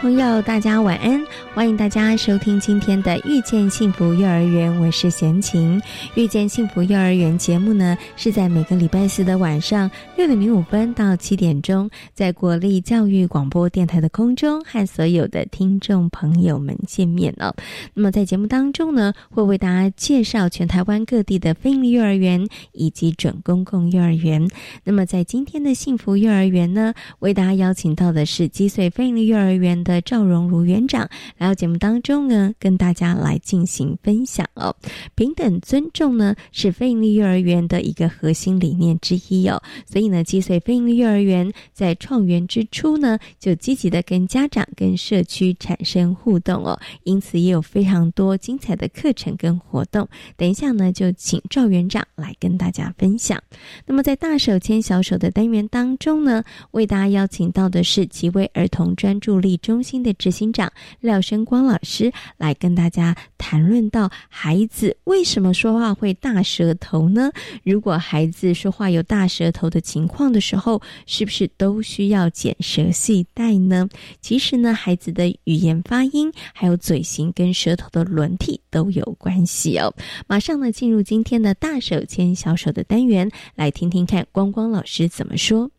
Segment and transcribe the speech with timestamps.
[0.00, 1.24] 朋友，大家晚安！
[1.58, 5.76] 欢迎大家收听今天的《遇见幸福幼儿园》，我是贤琴。
[6.14, 17.52] 《遇见幸福幼儿园》节目呢，是在每个礼拜四的晚上六点零五分到七点钟，在国立教育广播电台的空中和所有的听众朋友们见面了。
[17.92, 24.48] 那么在节目当中呢，会为大家介绍全台湾各地的非营利幼儿园以及准公共幼儿园。
[24.84, 29.82] 那么在今天的幸福幼儿园呢，为大家邀请到的是积岁非营利幼儿园。
[29.82, 34.76] 的赵荣如园长来到节目当中呢，跟大家来进行分享哦。
[35.14, 39.58] 平等尊重呢是非营利幼儿园的一个核心理念之一哦。
[39.86, 46.78] 所以呢，积岁非营利幼儿园在创园之初呢，就积极的跟家长、跟社区产生互动哦。
[47.04, 50.06] 因此也有非常多精彩的课程跟活动。
[50.36, 53.42] 等一下呢，就请赵园长来跟大家分享。
[53.86, 59.56] 那么在大手牵小手的单元当中呢，为大家邀请到的是几位儿童专注力。
[59.62, 67.30] 中心的执行长廖生光老师来跟大家谈论到孩子为什么说话会大舌头呢？
[67.62, 73.86] 如果孩子说话有大舌头的情况的时候，是不是都需要剪舌系带呢？
[74.22, 79.92] 其实呢，孩子的语言发音还有嘴型跟舌头的轮替都有关系哦。
[80.26, 85.70] 马上呢，进入今天的大手牵小手的单元，来听听看光光老师怎么说。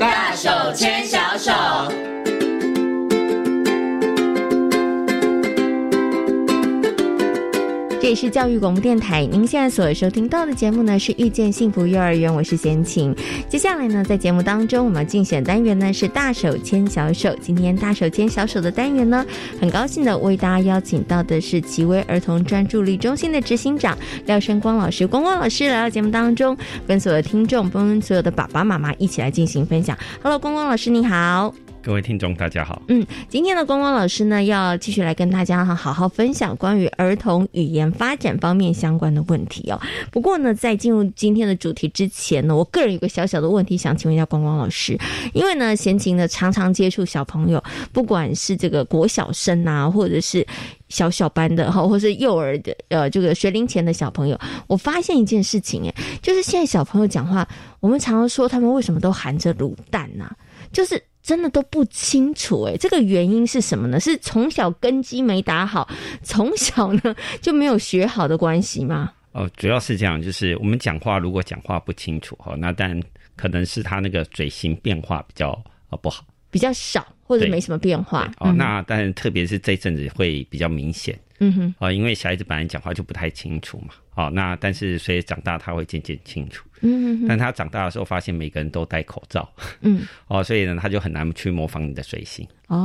[0.00, 1.06] 大手牵
[8.02, 13.14] 这里是教育广播电台，您现在所收听到的节目呢是遇见幸福幼儿园，我是贤琴。
[13.48, 17.32] 接下来呢，在节目当中，我们竞选单元呢是大手牵小手。
[17.40, 19.24] 今天大手牵小手的单元呢，
[19.60, 23.96] 很高兴的为大家邀请到的是奇威儿童专注力中心的执行长
[24.26, 25.06] 廖生光老师。
[25.06, 26.56] 光光老师来到节目当中，
[26.88, 29.96] 跟所有的听众，跟所有的爸爸妈妈一起来进行分享。
[30.20, 31.54] Hello，光光老师你好。
[31.82, 32.80] 各位听众，大家好。
[32.86, 39.80] 嗯，今天的光光老师呢，要继续来跟大家哈好好分享关于儿童语言发展方面相关的问题哦。
[40.12, 44.96] 不过呢，在进入今天的主题之前呢，我个人有个小小的问题想请问一下光光老师，
[45.34, 47.62] 因为呢，闲情呢常常接触小朋友，
[47.92, 50.46] 不管是这个国小生啊，或者是
[50.88, 54.38] 小小班的哈，或是幼儿的呃这个学龄前的小朋友，
[54.68, 57.46] 我发现一件事情哎，就是现在小朋友讲话，
[57.80, 60.30] 我们常常说他们为什么都含着卤蛋呢？
[60.72, 61.02] 就是。
[61.22, 64.00] 真的都不清楚哎，这个原因是什么呢？
[64.00, 65.88] 是从小根基没打好，
[66.22, 69.12] 从小呢就没有学好的关系吗？
[69.32, 73.00] 哦，主要是这样，就是我们讲话如果讲话不清楚哈，那但
[73.36, 75.50] 可能是他那个嘴型变化比较
[75.90, 78.30] 呃不好，比较少或者没什么变化。
[78.38, 78.52] 哦。
[78.52, 86.64] 那但特别是这阵子会比较明显，嗯哼，哦，因为小孩子本来讲话就不太清楚嘛，哦，那但是随着长大他会渐渐清楚。
[86.82, 89.48] 嗯哼，但他长大的时候发现每个人都戴口罩，
[89.80, 92.46] 嗯， 哦，所以呢，他就很难去模仿你的嘴型。
[92.66, 92.76] 哦，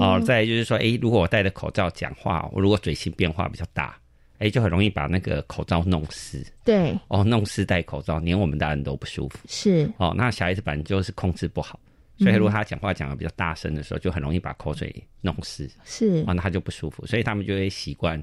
[0.00, 3.96] 哦，再就是说，哎，如果我戴着口罩讲话，我如果嘴型变化比较大，
[4.38, 6.44] 哎，就很容易把那个口罩弄湿。
[6.64, 9.38] 对，哦，弄湿戴口罩，连我们大人都不舒服。
[9.48, 11.78] 是，哦，那小孩子本来就是控制不好，
[12.18, 15.70] 所以如果他讲话讲的比较大声的时候，就很容易把口水弄湿。
[15.84, 18.22] 是，哦，那他就不舒服，所以他们就会习惯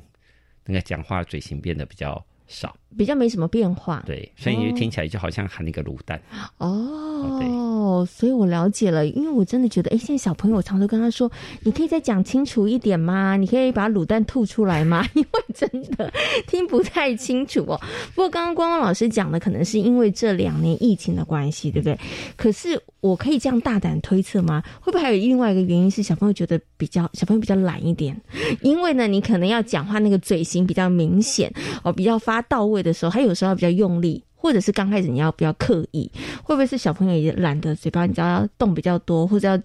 [0.65, 2.23] 那个讲话嘴型变得比较。
[2.47, 6.21] 少，比较没什么变化，对，所以你就听起来就好像含一个卤蛋
[6.57, 11.31] 哦，所以我了解了，因为我真的觉得，哎，现在小朋友我常常跟他说，
[11.61, 13.37] 你可以再讲清楚一点吗？
[13.37, 15.07] 你可以把卤蛋吐出来吗？
[15.15, 16.11] 因为真的
[16.45, 17.79] 听不太清楚哦。
[18.13, 21.97] 不过刚刚光光老师讲的，可能是因为这两年疫情的关系，对不对？
[22.35, 24.63] 可是我可以这样大胆推测吗？
[24.79, 28.19] 会不会还有另外一个原因是小朋友觉得比较小朋友比较懒一点？
[28.61, 31.51] 因为呢，你可能要讲话那个嘴型比较明显
[31.83, 32.41] 哦，比较发。
[32.43, 36.11] 到位的时候，他有时候比较用力，或者是刚开始你要比较刻意，
[36.43, 39.59] 会不会是小朋友也懒得嘴巴，你知道要动比较多，或者要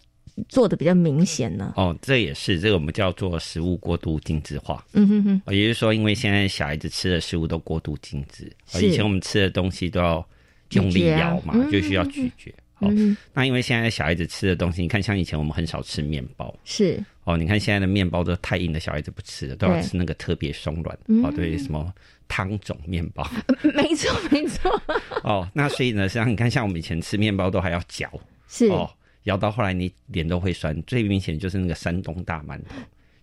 [0.48, 1.72] 做的比较明显呢？
[1.76, 4.84] 哦，这也是这个我们叫做食物过度精致化。
[4.92, 10.24] 嗯哼哼，也就是说，因为现在小孩子吃的食物都过度精致，以前我们吃的东西都要
[10.72, 12.54] 用力咬嘛，就需要咀嚼。
[12.78, 12.92] 哦，
[13.32, 20.98] 那因为现在小孩子吃的东西，你看像以前我们很少吃面包，是哦，你看现在的面包都太硬的，小孩子不吃的，都要吃那个特别松软。
[21.24, 21.92] 哦，对，什么
[22.28, 23.28] 汤种面包？
[23.74, 24.82] 没错，没错。
[25.24, 28.10] 哦，那所以呢，像你看，像我们以前吃面包都还要嚼，
[28.46, 28.90] 是哦，
[29.24, 30.80] 咬到后来你脸都会酸。
[30.82, 32.76] 最明显就是那个山东大馒头，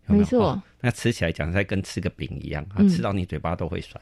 [0.07, 0.61] 没错。
[0.81, 4.01] 那吃起来讲在跟吃个饼一样，啊，吃到你嘴巴都会酸。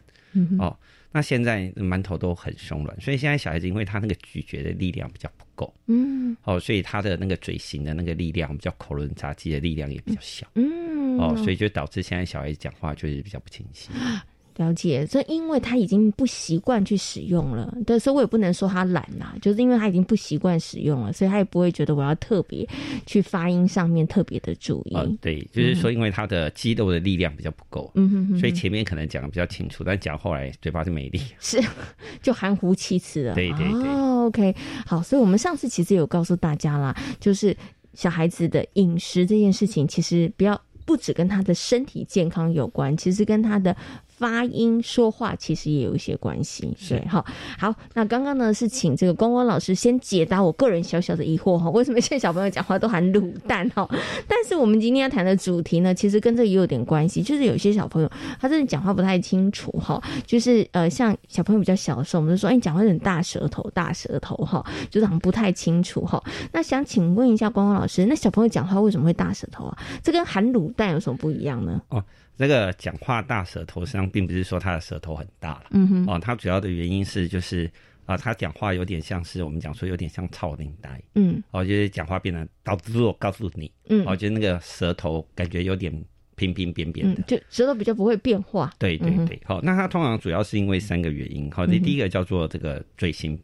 [0.60, 0.74] 哦，
[1.12, 13.90] 那现在馒头都很松软，所以现在小孩子因为他那个咀嚼的力量比较不够，嗯，哦，所以他的那个嘴型的那个力量，比较口轮匝肌的力量也比较小，嗯，哦，所以就导致现在小孩子讲话就是比较不清晰。
[14.58, 22.68] 了解，这因为他已经不习惯去使用了，对，所以我也不能说他懒呐，就是因为他已经不习惯使用了，所以他也不会觉得我要特别
[23.06, 25.18] 去发音上面特别的注意。
[25.22, 31.62] 对，就是说因为他的肌肉的力量比较不够，嗯哼，所以前面可能讲的比较清楚，但讲后来嘴巴就没力，是
[32.22, 33.34] 就含糊其辞了。
[33.34, 33.90] 对对对
[34.26, 34.56] ，OK，
[34.86, 37.56] 好，所以我们上次其实有告诉大家啦，就是
[37.94, 43.76] 小孩子的饮食这件事情，其实不要不只跟他的身体健康有关，其实跟他的。
[44.22, 47.26] 发音说话其实也有一些关系，是哈。
[47.58, 53.90] 好，那刚刚呢是请这个光光老师先解答我个人小小的疑惑哈，为什么现在小朋友讲话都含卤蛋哈？
[54.30, 66.24] 但是我们今天要谈的主题呢，其实跟这个也有点关系，就是有些小朋友他真的讲话不太清楚哈，就是呃像小朋友比较小的时候，我们就说哎，你讲话有点大舌头，大舌头哈，就是好像不太清楚哈。
[66.52, 69.76] 那想请问一下光光老师，那小朋友讲话为什么会大舌头啊？
[70.04, 71.82] 这跟含卤蛋有什么不一样呢？
[71.90, 72.04] 哦。
[72.42, 77.70] 这个讲话大舌头，实际上并不是说他的舌头很大了，嗯哼，哦，他主要的原因是就是
[78.08, 85.94] 啊，他讲话有点像是我们讲说有点像超领带，嗯，哦，就是讲话变得导致我告诉你，嗯，哦，就那个舌头感觉有点
[86.36, 93.40] 平平扁扁的，就舌头比较不会变化，对对对，好，那他通常主要是因为三个原因，好，这第一个叫做这个嘴型，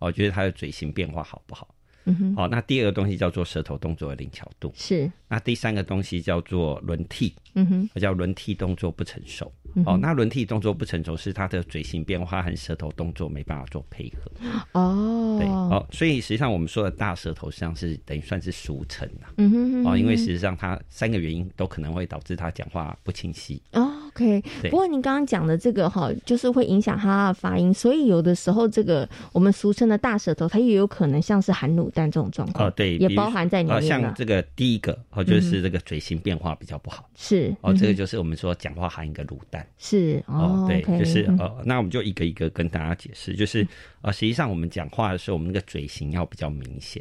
[0.00, 1.72] 哦，觉得他的嘴型变化好不好？
[2.04, 5.10] 嗯哼，好，那第二个东西叫做舌头动作的灵巧度，是。
[5.28, 9.52] 那第三个东西叫做轮替，嗯哼，叫轮替动作不成熟。
[9.86, 14.32] 哦，那轮替动作不成熟是他的嘴型变化和舌头动作没办法做配合。
[14.72, 19.30] 哦，对，哦，所以实际上我们说的大舌头实际上是等于算是俗称啊。
[19.36, 23.62] 嗯哼，哦，因为实际上它三个原因都可能会导致他讲话不清晰。
[23.72, 23.88] 哦
[24.20, 24.70] ，OK。
[24.70, 32.68] 不过您刚刚讲的这个哈，就是会影响他的发音，所以有的时候这个我们俗称的大舌头，它也有可能像是含卤蛋这种状况。
[32.68, 35.24] 哦，对，也包含在里面像这个第一个哦。
[35.30, 43.64] 就是这个嘴型变化比较不好，是哦，这个就是我们说讲话含一个卤蛋，是哦，对，就是呃，那我们就一个一个跟大家解释，就是
[44.02, 47.00] 呃，实际上我们讲话的时候，我们那个嘴型要比较明显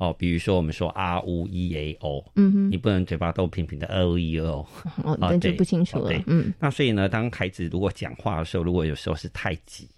[0.00, 4.66] 哦，比如说我们说 R U E A O，嗯哼，你不能嘴巴都平平的 o e o，
[5.04, 9.88] 哦， 那就不清楚了，嗯，那所以呢，当孩子如果讲话的时候，如果有时候是太急。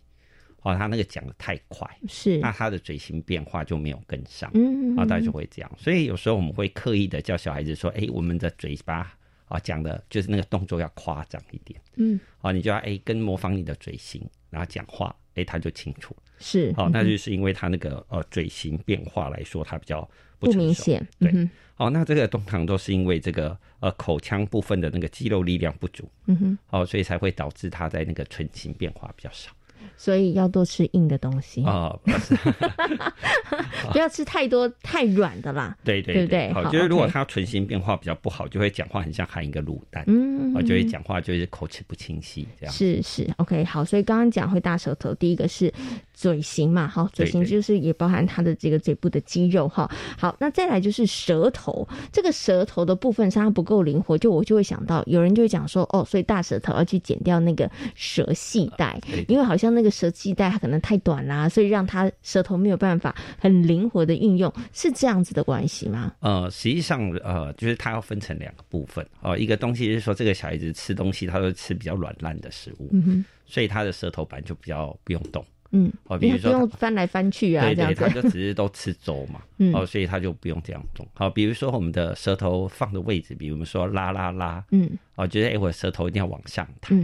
[0.64, 5.68] 哦，他那个讲的太快，是，那他的嘴型变化就没有跟上，嗯，啊，大家就会这样。
[5.76, 9.12] 所以有时候我们会刻意的叫小孩子说，哎，我们的嘴巴
[9.46, 20.08] 啊讲的就是那个动作要夸张一点，嗯，啊，你就要哎跟模仿你的嘴型，然后讲话，哎，他就清楚是，好，那就是因为他那个呃嘴型变化来说，他比较
[20.38, 29.50] 不明显，对，好，那这个通常都是因为这个呃口腔部分的那个肌肉力量不足，嗯哼，哦，所以才会导致他在那个唇形变化比较少。
[29.96, 31.64] 所以要多吃硬的东西。
[31.64, 31.96] 啊，
[33.92, 35.76] 不要吃太多太软的啦。
[35.84, 42.74] 对对对对，好，就是如果他唇形变化比较不好，就会讲话很像含一个卤蛋，嗯，就会讲话就是口齿不清晰这样。
[42.74, 45.72] 是是，OK，好，所以刚刚讲会大舌头，第一个是
[46.14, 49.90] 嘴型嘛，好，嘴型就是也包含他的这个嘴部的肌肉哈。
[50.18, 59.92] 好，那再来就是舌头，这个舌头的部分是它不够灵活，就我就会想到有人就会讲说，哦，所以大舌头要去剪掉那个舌系带，因为好像那个。
[59.92, 66.14] 舌系带它可能太短啦，所以让他舌头没有办法很灵活的运用，是这样子的关系吗？
[66.20, 69.36] 呃，实际上呃，就是它要分成两个部分哦。
[69.36, 79.42] 一个东西是说，这个小孩子吃东西，他会吃比较软烂的食物，嗯哼，所以他的舌头板就比较不用动，嗯，哦，比如说不用翻来翻去啊，这样子，他就只是都吃粥嘛，
[79.78, 81.06] 哦，所以他就不用这样动。
[81.12, 86.96] 好，比如说我们的舌头放的位置，比如我们说拉拉拉，嗯，哦，觉得哎，我的舌头一定要往上抬。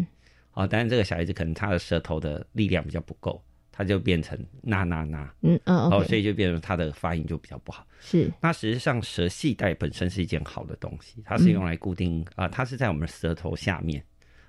[0.58, 7.86] 哦，但是这个小孩子可能他的舌头的力量比较不够，他就变成那那那，嗯嗯，哦，所以就变成他的发音就比较不好。
[8.00, 14.04] 是，那实际上舌系带本身是一件好的东西，它是用来固定啊，它是在我们舌头下面，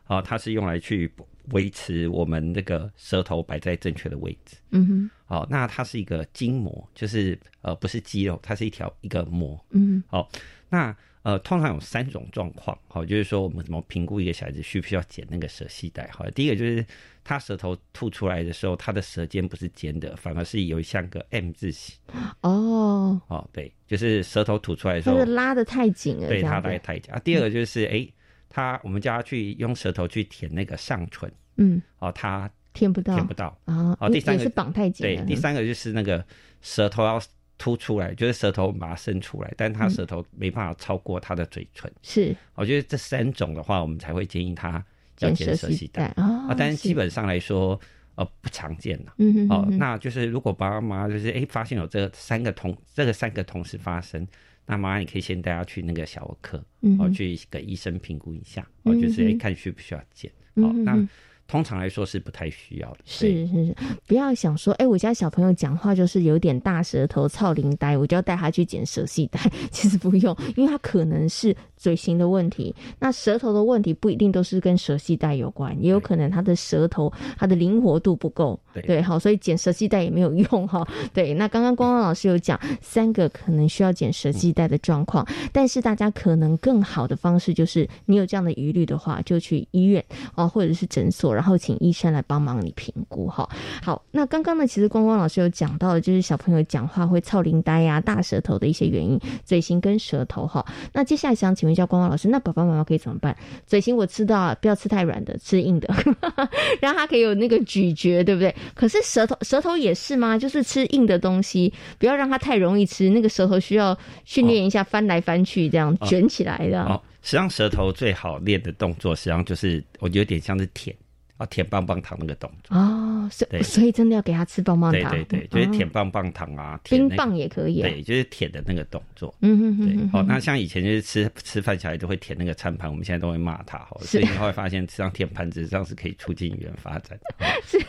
[0.07, 1.13] 哦，它是用来去
[1.51, 4.57] 维持我们那个舌头摆在正确的位置。
[4.71, 9.63] 嗯哼，哦，那它是一个筋膜，就是呃不是肌肉，它是一条一个膜。
[9.69, 10.27] 嗯，好，
[10.69, 10.95] 那
[11.29, 16.09] 呃，通常有三种状况，好，就是说我们怎么评估一个小孩子需不需要剪那个舌系带？
[16.11, 16.83] 好，第一个就是
[17.23, 21.95] 他舌头吐出来的时候，他的舌尖不是尖的，反而是有像个 M 字形。
[22.41, 27.13] 哦哦，对，就是舌头吐出来的时候，就是拉的太紧了，对，他拉太紧。
[27.13, 28.07] 啊，第二个就是哎，
[28.49, 33.95] 他我们叫他去用舌头去舔那个上唇，嗯，哦，他舔不到，舔不到啊。
[33.99, 36.25] 哦，第三个是绑太紧，对，第三个就是那个
[36.61, 37.21] 舌头要。
[37.59, 41.91] 凸出来就是舌头把它伸出来，但他舌头没办法超过他的嘴唇。
[42.01, 44.83] 是，我觉得这三种的话，我们才会建议他
[45.19, 46.55] 要剪舌系带啊。
[46.57, 47.79] 但是基本上来说，
[48.15, 49.13] 呃，不常见了。
[49.17, 54.25] 嗯哦，那就是如果爸爸妈妈就是哎发现有这三个同这个三个同时发生，
[54.65, 56.57] 那妈妈你可以先带他去那个小儿科，
[56.97, 60.31] 哦，去给医生评估一下，哦，就是哎看需不需要剪。
[60.55, 61.07] 好，那。
[61.49, 63.75] 通常来说是不太需要的，是是是，
[64.05, 69.39] 不要想说，哎，我家小朋友讲话就是有点大舌头、操灵呆，我就要带他去剪舌系带。
[69.71, 80.87] 其实不用，因为他可能是嘴型的问题，那舌头的问题不一定都是跟舌系带有关，也有可能他的舌头他的灵活度不够，对，好，所以剪舌系带也没有用哈。
[81.15, 91.38] 对，那刚刚光光老师有讲三个可能需要剪舌系带的状况，但是大家可能更好的方式就是，你有这样的疑虑的话，就去医院啊，或者是诊所。
[91.39, 93.47] 然后请医生来帮忙你评估哈。
[93.81, 100.65] 好，那刚刚呢，其实光光老师有讲到的，就是小朋友讲话会操灵呆呀、大舌头的一些原因，嘴型跟舌头哈。
[100.91, 103.33] 那接下来想请问一下光光老师，那爸爸妈妈可以怎么办？
[103.65, 105.87] 嘴型我知道啊，不要吃太软的，吃硬的，
[106.81, 108.53] 让他可以有那个咀嚼，对不对？
[108.75, 110.37] 可是舌头舌头也是吗？
[110.37, 116.83] 就是吃硬的东西，不要让他太容易吃，那个舌头需要训练一下，翻来翻去这样卷起来的。
[116.83, 120.95] 哦实际上舌头最好练的动作，实际上就是我有点像是舔。
[121.39, 122.77] 啊，舔棒棒糖那个动作。
[122.77, 137.17] 哦，所以所以真的要给他吃棒棒糖，对对对，就是舔棒棒糖啊，冰棒也可以，对，就是舔的那个动作，嗯嗯嗯，对，好，那像以前就是吃吃饭，小孩都会舔那个餐盘，我们现在都会骂他，哈，所以你会发现这样舔盘子这样是可以促进语言发展，
[137.65, 137.79] 是，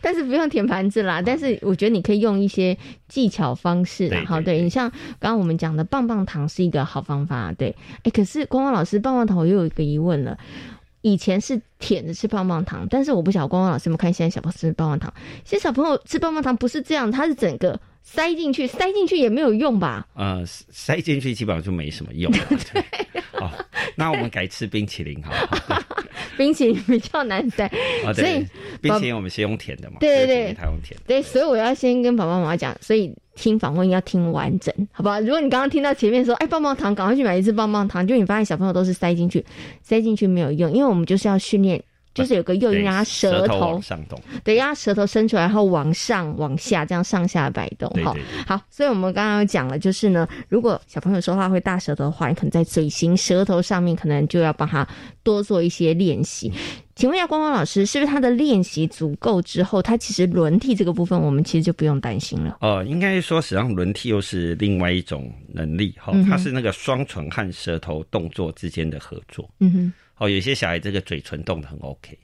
[0.00, 10.38] 但是不用舔盘子啦，但是我觉得你可以用一些技巧方式，好，对你像刚刚我们讲的棒棒糖是一个好方法，对，哎，可是光光老师棒棒糖我又有一个疑问了。
[11.08, 15.12] 以前是舔着吃棒棒糖，但是我不晓得光光老师有没有看现在小朋友吃棒棒糖。
[15.44, 20.06] 现在小朋友吃棒棒糖不是这样，它是整个塞进去，塞进去也没有用吧？
[20.14, 22.32] 呃，塞进去基本上就没什么用。
[22.72, 22.82] 对，
[23.32, 23.52] 好，
[23.96, 25.82] 那我们改吃冰淇淋好不好？
[26.36, 27.70] 冰淇淋比较难塞，
[28.14, 28.44] 所以
[28.80, 29.96] 冰淇淋我们先用甜的嘛。
[30.00, 30.98] 对对对，他用甜。
[31.06, 33.14] 对，所以我要先跟爸爸妈妈讲，所以。
[33.38, 35.20] 听访问要听完整，好不好？
[35.20, 39.46] 如果你刚刚听到前面说，哎，棒棒糖，赶快去买一次棒棒糖，就你发现小朋友都是塞进去，
[39.80, 41.80] 塞进去没有用，因为我们就是要训练。
[42.18, 47.88] 就是有个诱因，让他舌头上动，对，让他舌头伸出来，然后往上、往下这样上下摆动。
[48.04, 48.14] 哈，
[48.46, 54.86] 好，所以我们刚刚讲了，就是呢，如果小朋友说话会大舌头的话，你可能在嘴型、舌头上面，可能就要帮他
[55.22, 56.52] 多做一些练习。
[56.94, 62.56] 请问一下，光光老师，是不是他的练习足够之后，他其实轮替这个部分，我们其实就不用担心了？
[62.60, 69.48] 哦，应该说，实际上轮替又是另外一种能力，哈，它是那个双唇和舌头动作之间的合作。
[69.60, 69.92] 嗯哼。
[70.18, 72.18] 哦，有些小孩这个嘴唇动的很 OK，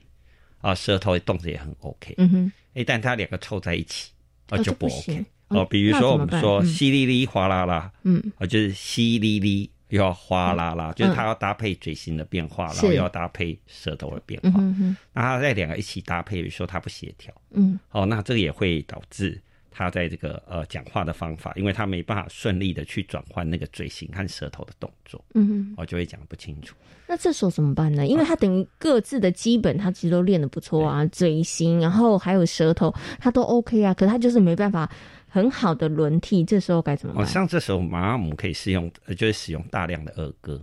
[0.61, 4.11] 啊，舌头动的也很 OK，嗯哼，哎，但他两个凑在一起，
[4.49, 5.25] 啊，就不 OK。
[5.49, 19.41] 哦，比如说我们说淅沥沥哗啦啦，嗯，啊，就是淅沥沥又要哗啦啦，就是它要搭配嘴型的变化，然后又要搭配舌头的变化，嗯哼那它在两个一起搭配，比如说它不协调，嗯，哦，那这个也会导致。
[19.76, 26.76] 他在这个呃讲话的方法，因为他没办法顺利的去转换那个嘴型和舌头的动作，嗯，我就会讲不清楚。
[27.07, 28.07] 那这时候怎么办呢？
[28.07, 33.93] 因为他等于各自的基本，他其实都练的不错啊，嘴型，然后还有舌头，他都 OK 啊。
[33.93, 34.90] 可他就是没办法
[35.28, 37.26] 很好的轮替，这时候该怎么办？
[37.26, 40.59] 像这时候，马姆可以使用，就是使用大量的儿歌，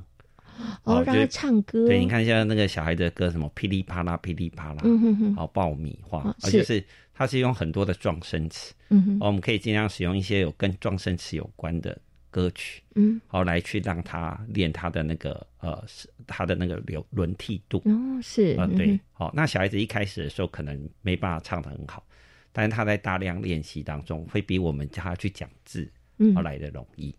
[0.84, 1.88] 哦，让他唱歌。
[1.88, 6.84] 对，你看一下那个小孩的歌，什么噼里啪啦，噼里啪啦，嗯哼哼，好爆米花，而且是。
[7.14, 11.96] 它是用很多的撞声词，嗯哼，我们可以尽量使用一些有跟撞声词有关的
[12.32, 15.84] 歌曲，嗯，好来去让他练他的那个呃，
[16.26, 22.04] 他的那个流轮替度，哦，是，呃，对，好，那小孩子一开始的时候可能没办法唱的很好，
[22.52, 25.88] 但是他在大量练习当中，会比我们叫他去讲字，
[26.18, 27.14] 嗯，来的容易。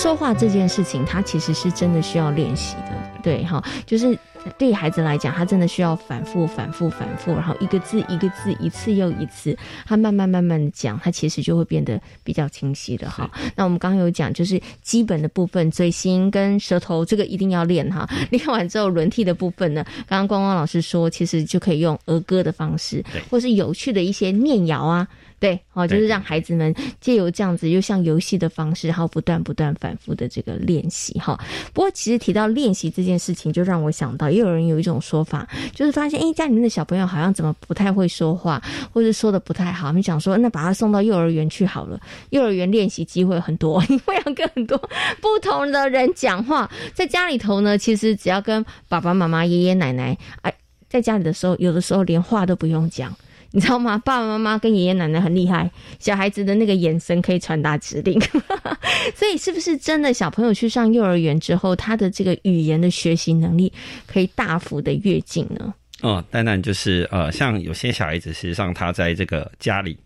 [0.00, 3.20] 说话这件事情，他其实是真的需要练习的。
[3.20, 4.16] 对哈，就是
[4.56, 13.28] 对孩子来讲，他真的需要反复、反复、反复，然后一个字一个字，一次又一次，他慢慢慢慢的讲，他其实就会变得比较清晰的哈。
[13.56, 18.08] 那我们刚刚有讲，就是基本的部分，嘴型跟舌头这个一定要练哈。
[18.30, 25.08] 练完之后，轮替的部分呢，刚刚光光老师说，其实就可以用儿歌的方式，或是有趣的一些念谣啊。
[25.40, 31.38] 对，哦，就是让孩子们借由这样子，又像游戏的方式，然后不断不断反复的这个练习哈。
[31.72, 38.60] 不过，其实提到练习这件事情，就让我想到，也有人有一种说法，就是发现，哎，家里面的小朋友好像怎么不太会说话，
[38.92, 44.76] 或者说的不太好，你想说，那把他送到幼儿园去好了，幼儿园练习机会很多， 因为要跟很多
[45.20, 46.68] 不同的人讲话。
[46.94, 50.52] 在家里头呢，其实只要跟爸爸妈妈、爷爷奶奶，哎，
[50.88, 53.14] 在家里的时候，有的时候连话都不用讲。
[53.50, 53.98] 你知道吗？
[53.98, 58.20] 爸爸妈妈跟爷爷奶奶很厉害，小孩子的那个眼神可以传达指令。
[59.16, 63.72] 所以，是不是真的小朋友去上幼儿园之后，他的这个语言的学习能力
[64.06, 65.74] 可以大幅的跃进呢？
[66.02, 69.96] 哦，当然就是呃，像有些小孩子，实际上他在这个家里。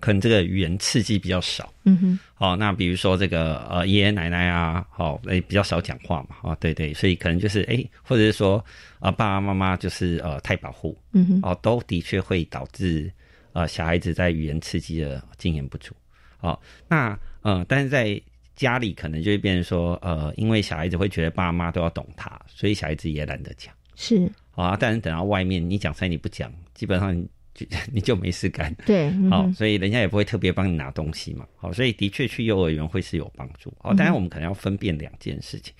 [0.00, 8.62] 可能这个语言刺激比较少，嗯哼，哦，那比如说这个呃爷爷奶奶啊，好，诶比较少讲话嘛，啊，对对，所以可能就是诶，或者是说
[8.98, 13.10] 啊爸爸妈妈就是呃太保护，嗯哼，哦，都的确会导致
[13.54, 15.94] 呃小孩子在语言刺激的经验不足，
[16.40, 18.20] 哦，那呃但是在
[18.54, 27.26] 家里可能就会变成说呃，因为小孩子会觉得爸妈都要懂他，所以小孩子也懒得讲，是啊，但是等到外面你讲出来你不讲，基本上。
[27.54, 35.72] 就 你就没事干，对，好，所以人家也不会特别帮你拿东西嘛，好，所以的确去幼儿园会是有帮助，好，当然我们可能要分辨两件事情，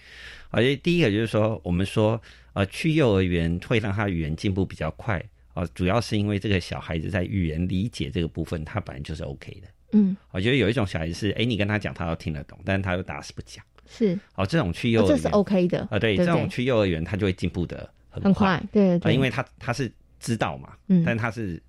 [0.50, 2.20] 而且第一个就是说，我们说，
[2.52, 5.20] 呃，去幼儿园会让他语言进步比较快，
[5.52, 19.90] 啊，主要是因为这个小孩子在语言理解这个部分，他本来就是 OK 的，嗯，我觉得有一种小孩子是，哎，你跟他讲，他都听得懂，但是他又打死不讲，是，好，这种去幼儿园这是 OK 的，啊，对，这种去幼儿园他就会进步的很快，对，啊，因为他他是
[20.24, 21.62] 知道嘛，嗯，但他是。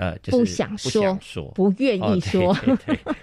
[0.00, 2.56] 呃，就是不想说，说不愿意说。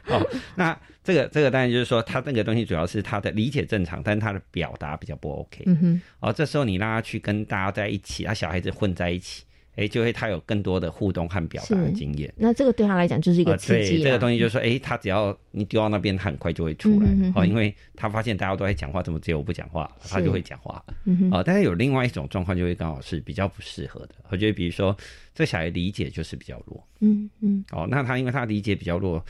[0.07, 5.63] 哦， 那这个这个当然就是说，他那个东西主要是他的理解正常，但是他的表达比较不 OK。
[5.67, 6.01] 嗯哼。
[6.19, 9.45] 哦，这时候你让他去跟大家在一起，他小孩子混在一起。
[9.75, 12.33] 哎，就会他有更多的互动和表达的经验。
[12.37, 13.97] 那这个对他来讲就是一个刺激。
[13.97, 17.09] 对，这个东西就是说，哎，他只要你丢到那边，他很快就会出来。
[17.35, 19.89] 哦，因为他发现大家都在讲话，怎么只有我不讲话？
[20.07, 20.83] 他就会讲话。
[21.29, 24.15] 哦，但是有另外一种状况，就会刚好是比较不适合的。
[24.29, 24.95] 我觉得，比如说，
[25.33, 26.87] 这小孩理解就是比较弱。
[27.01, 27.65] 嗯嗯。
[27.71, 29.23] 哦，那他因为他理解比较弱，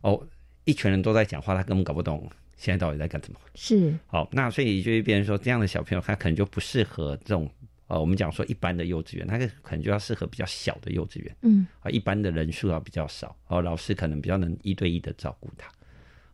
[0.00, 0.20] 哦，
[0.64, 3.38] 一群人都在讲话，他根本搞不懂现在到底在干什么。
[3.54, 3.94] 是。
[4.06, 7.48] 好，那所以就会变成说，这样的小朋友他可能就不适合这种。
[7.92, 15.70] 呃，我们讲说一般的幼稚园，它可能就要适合比较小的幼稚园，嗯，啊，一般的人数要比较少，哦，老师可能比较能一对一的照顾他，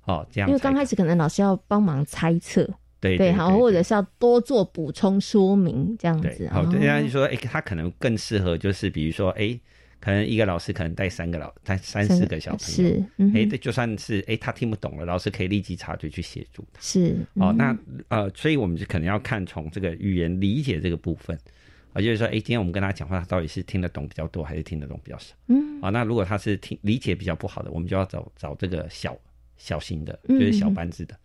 [0.05, 0.49] 哦，这样。
[0.49, 2.65] 因为刚开始可能老师要帮忙猜测，
[3.01, 6.49] 对对，好，或者是要多做补充说明这样子。
[6.53, 9.59] 好，对，家就说，哎，他可能更适合，就是比如说，哎，
[10.01, 16.81] 可能一个老师可能带三个老带三四个小朋友，是，哎，这就算是哎他听不懂了，老师可以立即插嘴去协助他。
[16.81, 17.77] 是，哦，那
[18.09, 21.39] 呃，所以我们就可能要看从这个语言理解这个部分。
[21.95, 25.35] 啊，就是说，哎，今天我们跟他讲话，他到底是听得懂比较多，还是听得懂比较少？
[25.47, 29.19] 嗯，啊，那如果他是听理解比较不好的，我们就要找找这个小
[29.57, 31.19] 小型的，就是小班制的。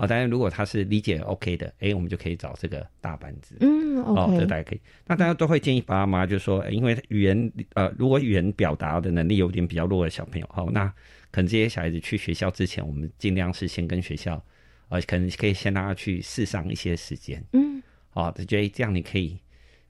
[0.00, 3.54] 啊，当然，如果他是理解 OK 的，哎，我们就可以找这个大班子。
[3.60, 4.80] 嗯，OK，这大家可以。
[5.06, 10.86] 那大家都会建议爸爸妈妈，就说，因为语言呃，如果语言表达的能力有点比较弱的小朋友，哦，那
[11.30, 14.42] 可能这些小孩子去学校之前，我们尽量是先跟学校，
[14.88, 17.44] 呃，可能可以先让他去试上一些时间。
[17.52, 17.82] 嗯，
[18.14, 19.38] 哦，他觉得这样你可以。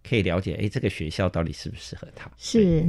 [0.02, 2.30] 可以了解，哎，这个学校到底适不适合他？
[2.38, 2.84] 是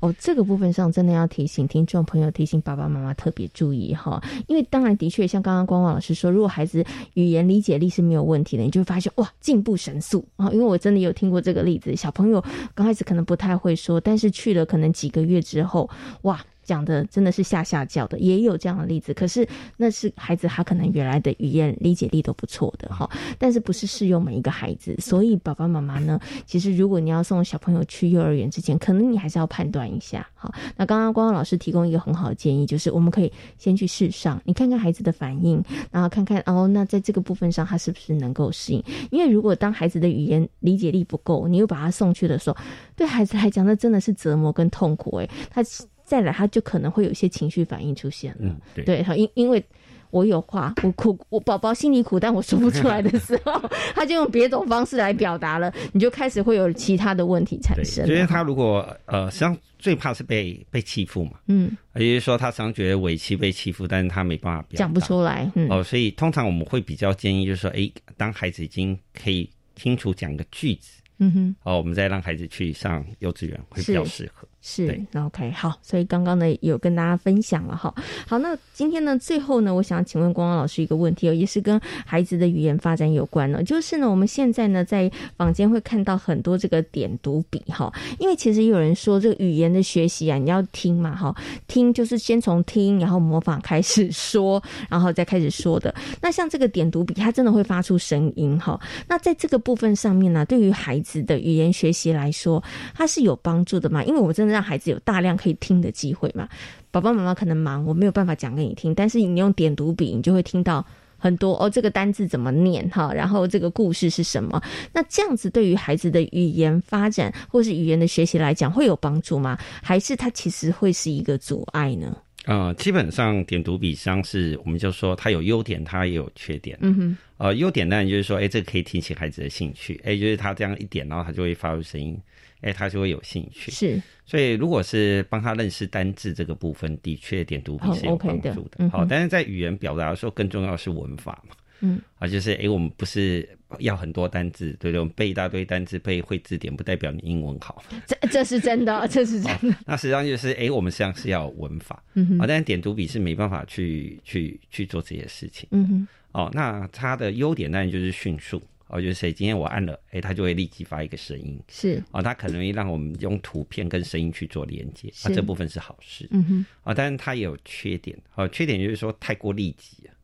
[0.00, 4.22] 哦，这个部分上真的要提醒听众朋友，提醒爸爸妈妈特别注意哈。
[4.48, 10.50] 因为当然的确，像刚刚光光老师说，如果孩子语言理解力是没有问题的，你就会发现哇，进步神速啊。
[10.50, 12.44] 因为我真的有听过这个例子，小朋友
[12.74, 15.88] 刚开始可能不太会说，但是去了可能几个月之后，
[16.22, 16.44] 哇。
[16.68, 19.14] 讲的真的是下下叫的，也有这样的例子。
[19.14, 24.94] 可是那是孩子他可能原来的语言理解力都不错的哈，但是不是适用每一个孩子。
[24.98, 30.28] 所以爸爸妈妈呢，其实如果你要送小朋友去幼儿园之前，可能你还是要判断一下。
[30.34, 38.84] 好，那刚刚光光老师提供一个很好的建议，就是我们可以先去试上，你看看孩子的反应，然后看看哦，那在这个部分上他是不是能够适应？
[39.10, 42.56] 因为如果当孩子的语言理解力不够，你又把他送去的时候，
[42.94, 45.16] 对孩子来讲，那真的是折磨跟痛苦。
[45.16, 45.62] 诶，他。
[46.08, 48.38] 再来，他就可能会有一些情绪反应出现了。
[48.40, 49.62] 嗯，对，他，因因为
[50.10, 53.62] 我有话，我苦，我宝宝心里苦，但我说不出来的时候，
[53.94, 58.06] 他就用别种方式来表达了，你就开始会有其他的问题产生。
[58.08, 65.50] 因为他如果呃，实际上最怕是被被欺负嘛，嗯，也就是说他常觉得委屈被欺负，但是他没办法讲不出来。
[65.68, 69.48] 哦，所以通常我们会比较建议，就是说，哎，当孩子已经可以。
[69.78, 74.48] 清楚讲个句子，嗯哼，哦，我们再让孩子去上幼稚园会比较适合。
[74.60, 77.94] 是，OK，好，所以刚刚呢有跟大家分享了哈。
[78.26, 83.62] 好，那今天呢最后呢，我想请问光光老师一个问题哦，也是跟孩子的语言发展有关呢。
[83.62, 91.34] 就是呢，我们现在呢在坊间会看到很多这个点读笔哈，因为其实有人说这个语言的学习啊，你要听嘛哈，
[91.68, 95.94] 听就是先从听，然后模仿开始说，然后再开始说的。
[96.20, 98.78] 那像这个点读笔，它真的会发出声音哈。
[99.06, 102.62] 那在这个部分上面呢，对于孩子的语言学习来说，
[102.94, 104.02] 它是有帮助的嘛？
[104.02, 104.47] 因为我真的。
[104.48, 106.48] 让孩子有大量可以听的机会嘛？
[106.90, 110.84] 爸爸妈妈可能忙，我没有办法讲给你听，但是你用点读笔，你就会听到
[111.18, 111.68] 很多哦。
[111.68, 113.12] 这个单字怎么念哈？
[113.12, 114.60] 然后这个故事是什么？
[114.92, 119.58] 那这样子对于孩子的语言发展或是语言的学习来讲，会有帮助吗？
[119.82, 122.16] 还是它其实会是一个阻碍呢？
[122.46, 126.78] 呃，基本上点读笔上是，我们就说它有优点，它也有缺点。
[126.80, 132.20] 嗯哼，呃，优点当然就是说，哎，这个可以提起孩子的兴趣，哎，就是他这样一点，然后他就会发出声音。
[132.60, 133.70] 哎，他就会有兴趣。
[133.70, 138.90] 是，所以如果是帮他认识单字这个部分，的确点读笔是有帮助的。
[138.90, 141.54] 好，但是在语言表达的时候，更重要是文法嘛。
[141.82, 143.48] 嗯，啊，就是哎，我们不是
[143.78, 144.98] 要很多单字，对对？
[144.98, 147.80] 我们背一大堆单字，背会字典，不代表你英文好。
[148.04, 149.78] 这这是真的， 这是真的。
[149.86, 152.02] 那实际上就是哎，我们实际上是要文法。
[152.14, 152.38] 嗯哼。
[152.40, 155.68] 啊，但是点读笔是没办法去去去做这些事情。
[155.70, 156.08] 嗯哼。
[156.32, 158.62] 哦，那它的优点当然就是迅速。
[158.90, 162.02] 哦，就是谁今天我按了，哎，它就会立即发一个声音，是。
[162.10, 170.14] 哦，它可能会让我们用图片跟声音去做连接，啊，这部分是好事，嗯哼，啊，但是它也有缺点，哦，缺点就是说太过立即了，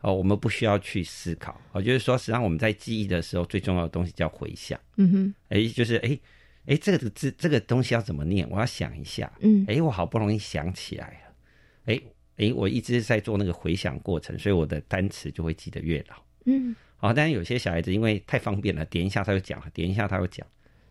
[0.00, 6.18] 哦，我们不需要去思考，哦，就是说实际上我们在记忆的时候，最重要的东西叫回想，嗯哼，哎，就是哎，
[6.64, 12.00] 哎，这个字这个东西要怎么念，我要想一下，嗯，哎，我好不容易想起来了，哎，
[12.38, 16.74] 哎，我一直在做那个回想过程，所以我的单词就会记得越牢，嗯。
[17.00, 20.44] 哦，但是有些小孩子因为太方便了，点一下他就讲，点一下他就讲，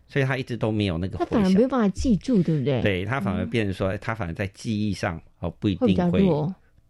[0.06, 1.18] 所以他一直都没有那个。
[1.18, 2.80] 他反而没有办法记住，对不对？
[2.80, 6.22] 对他反而变成说，他反而在记忆上哦不一定会，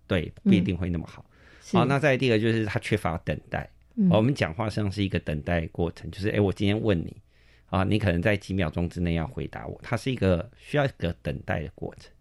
[0.06, 1.24] 对不一定会那么好。
[1.72, 3.68] 好，那再第二个就是他缺乏等待。
[4.08, 7.16] 我们讲话上是一个等待过程，就是哎，我今天问你
[7.70, 12.12] 啊，你可能在几秒钟之内要回答我，它是一个需要一个等待的过程。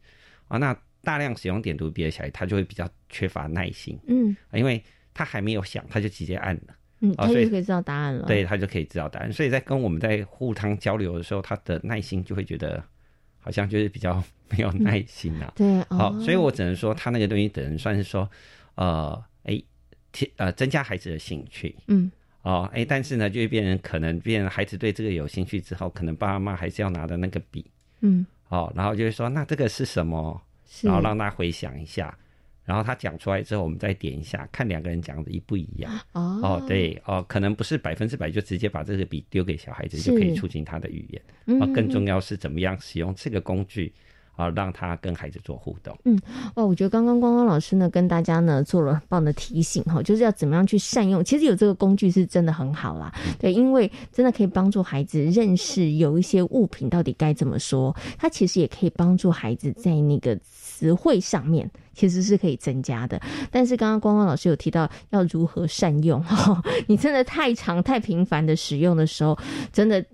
[0.47, 0.75] 啊，那
[1.07, 3.97] 大量使用点读笔的小孩，他就会比较缺乏耐心。
[4.07, 6.75] 嗯，因为他还没有想，他就直接按了。
[6.99, 8.25] 嗯，他就可以知道答案了。
[8.27, 12.83] 对他就可以知道答案，所以在跟我们在互相交流的时候，他的耐心就会觉得
[13.39, 15.49] 好像就是比较没有耐心啊。
[15.55, 18.29] 对，好，所以我只能说他那个东西只能算是说，
[18.75, 19.63] 呃，哎，
[20.35, 21.73] 呃，增加孩子的兴趣。
[21.87, 27.65] 嗯，哦，哎，但是呢，就会变成可能变成孩子对这个有兴趣之后，可能爸爸妈妈还是要拿的那个笔。
[28.01, 30.41] 嗯，哦，然后就会说，那这个是什么？
[30.81, 32.17] 然后让他回想一下。
[32.63, 35.89] 然后他讲出来之后，我们再点一下，看两个人讲的一不一样。
[36.11, 41.59] 哦，对，哦，可能不是百分之百就直接把这个笔丢给小孩子就可以促进他的语言。
[41.61, 43.93] 哦，更重要是怎么样使用这个工具。
[44.37, 45.93] 啊，让他跟孩子做互动。
[46.05, 46.17] 嗯，
[46.55, 51.21] 哇，我觉得刚刚光光老师呢跟大家呢做了很棒的提醒哈，就是要怎么样去善用。
[51.21, 57.93] 其实有这个工具是真的很好啦，对，因为真的可以帮助孩子认识有一些物品到底该怎么说。
[58.17, 63.19] 它其实也可以帮助孩子在那个词汇上面其实是可以增加的。
[63.49, 69.35] 但是刚刚光光老师有提到要如何善用哈，你真的太长太频繁的使用的时候，
[69.73, 70.05] 真的。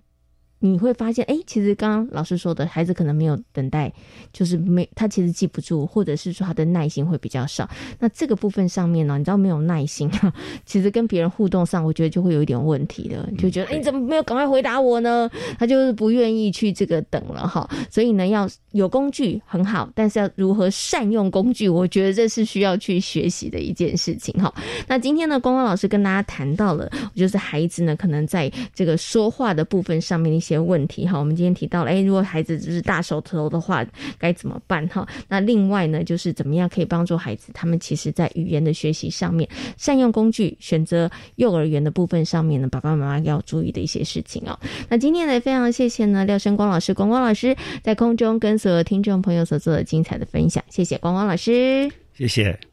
[0.65, 3.91] 你会发现，哎，其实刚刚老师说的，孩子可能没有等待，
[4.31, 7.69] 就是没他其实记不住，或者是说他的耐心会比较少。
[7.99, 10.09] 那这个部分上面呢，你知道没有耐心，
[10.65, 15.29] 其实跟别人互动上，我觉得就会有一点问题的，就觉得哎你怎么没有赶快回答我呢？
[15.59, 17.69] 他就是不愿意去这个等了哈。
[17.91, 24.53] 所以呢，要有工具很好，但是要如何善用工具，我觉得这是需要去学习的一件事情哈。
[24.87, 30.52] 那今天呢，光光老师跟大家谈到了，就是孩子呢，可能在这个说话的部分上面一些。
[30.53, 33.85] 些问题哈，我们今天提到了，哎，如果孩子就是大手头的话，
[34.17, 35.07] 该怎么办哈？
[35.27, 44.57] 那另外呢，就是怎么样可以帮助孩子，他们其实在语言的学习上面，善用工具，选择幼儿园的部分上面呢，爸爸妈妈要注意的一些事情哦。
[44.89, 52.72] 那今天呢，非常谢谢呢廖生光老师，光光老师在空中跟所有听众朋友所做的精彩的分享，谢谢光光老师，谢谢。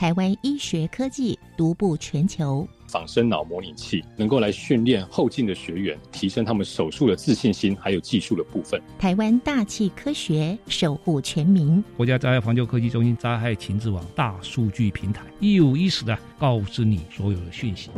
[0.00, 8.80] 台湾医学科技独步全球，仿生脑模拟器能够来训练后进的学员，提升他们手术的自信心，还有技术的部分。
[8.98, 17.90] 台湾大气科学守护全民，国家灾害防救科技中心灾害情报网大数据平台，一五一十的告知你所有的讯息。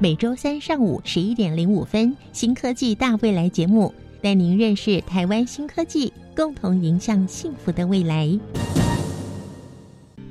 [0.00, 8.40] 每周三上午十一点零五分，新科技大未来节目带您认识台湾新科技，共同迎向幸福的未来。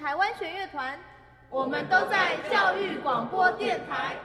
[0.00, 0.98] 台湾弦乐团，
[1.50, 4.16] 我们都在教育广播电台。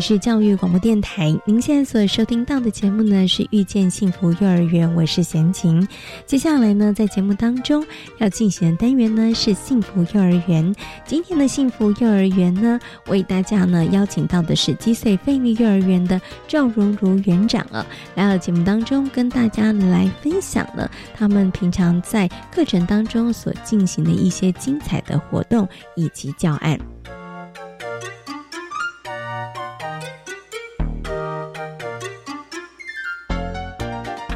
[0.00, 5.86] 是教育广播电台，您现在所收听到的节目呢是《遇见幸福幼儿园》，我是贤琴。
[6.24, 7.84] 接下来呢，在节目当中
[8.18, 10.74] 要进行的单元呢是幸福幼儿园。
[11.04, 17.84] 今天的幸福幼儿园呢，为大家呢邀请到的是积岁费力幼儿园的赵荣如园长啊，
[18.14, 26.78] 来到节目当中跟大家来分享了他们平常在课程当中所进行的一些精彩的活动以及教案。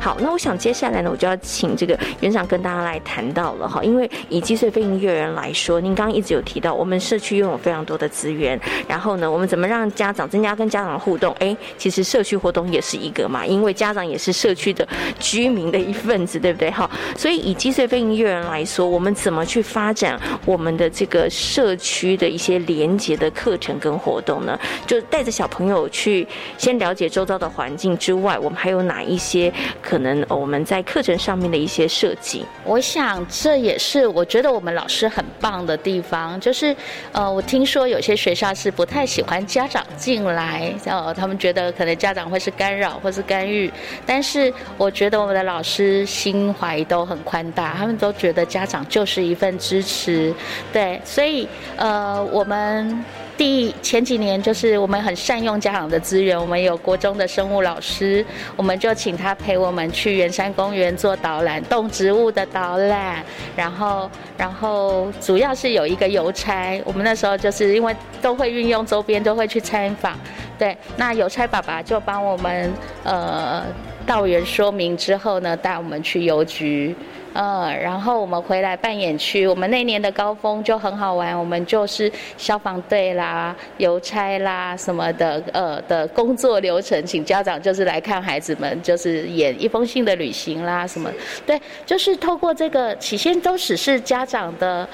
[0.04, 11.34] 好，那我想接下来呢，我就要请这个园长跟大家来谈到了哈，因为以积岁飞行幼儿园来说，您刚刚一直有提到，我们社区拥有非常多的资源，然后呢，我们怎么让家长增加跟家长的互动？
[11.38, 14.86] 哎，其实社区活动也是一个嘛，因为家长也是社区的
[15.18, 16.70] 居民的一份子，对不对？
[16.70, 24.60] 哈，所以以积岁飞行幼儿园来说，我们怎么去发展我们的这个社区的一些连接的课程跟活动呢？
[24.86, 29.50] 就带着小朋友去先了解周遭的环境之外，我们还有哪一些？
[29.94, 36.74] 可能我们在课程上面的一些设计，我想这也是我觉得我们老师很棒的地方，就是
[37.12, 43.72] 呃，我听说有些学校是不太喜欢家长进来，呃，他们觉得可能家长会是干扰或是干预，
[44.04, 50.34] 但是我觉得我们的老师心怀都很宽大，他们都觉得家长就是一份支持，
[50.72, 53.04] 对，所以呃，我们。
[53.36, 58.24] 第前几年就是我们很善用家长的资源，我们有国中的生物老师，
[58.56, 63.24] 我们就请他陪我们去圆山公园做导览，动植物的导览，
[63.56, 70.16] 然后然后主要是有一个邮差，我们那时候就是因为都会运用周边都会去参访，
[70.56, 73.64] 对，那邮差爸爸就帮我们呃
[74.06, 76.94] 道园说明之后呢，带我们去邮局。
[77.34, 91.10] 嗯，然后我们回来扮演区，我们那年的高峰就很好玩，我们就是消防队啦、邮差啦什么的，呃的工作流程，请家长就是来看孩子们，就是演一封信的旅行啦什么，
[91.44, 94.88] 对，就是透过这个，起先都只是家长的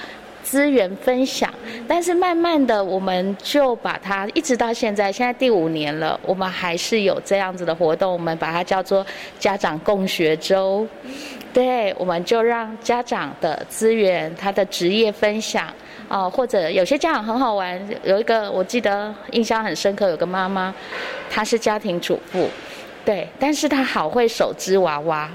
[0.50, 1.48] 资源分享，
[1.86, 9.06] 但是慢慢的我们就把它一直到现在，现在第五年了，我们还是有这样子的活动，我们把它叫做
[9.38, 10.84] 家长共学周。
[11.52, 15.72] 对，我们就让家长的资源、他的职业分享，
[16.08, 20.74] 啊，或者有些家长很好玩，有一个我记得印象很深刻，有个妈妈，
[21.30, 22.48] 她是家庭主妇，
[23.04, 25.30] 对，但是她好会手织娃娃，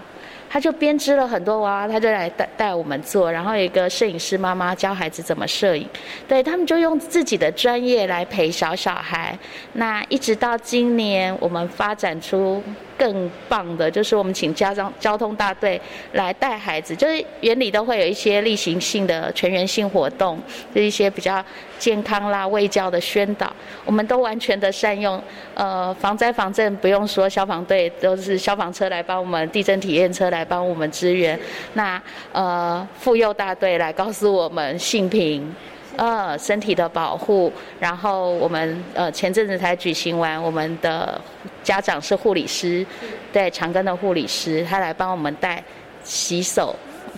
[0.56, 5.86] 他就编织了很多娃娃，他就来带带我们做，然后有一个摄影师妈妈教孩子怎么摄影，
[6.30, 9.38] 对他们就用自己的专业来陪小小孩，
[9.74, 12.64] 那一直到今年我们发展出。
[12.98, 15.80] 更棒的，就是我们请家长交通大队
[16.14, 20.40] 来带孩子，就是园里都会有一些例行性的全员性活动，
[20.74, 21.44] 就一些比较
[21.78, 23.52] 健康啦、卫教的宣导，
[23.86, 25.22] 我们都完全的善用。
[25.54, 31.40] 呃，防灾防震不用说，消防队都是消防车来帮我们，地震体验车来帮我们支援。
[31.74, 35.54] 那呃，妇幼大队来告诉我们性平。
[35.98, 41.20] 呃，身体的保护，然后我们呃前阵子才举行完，我们的
[41.64, 42.86] 家长是护理师，
[43.32, 45.64] 对长庚的护理师，他来帮我们带
[46.04, 46.76] 洗手，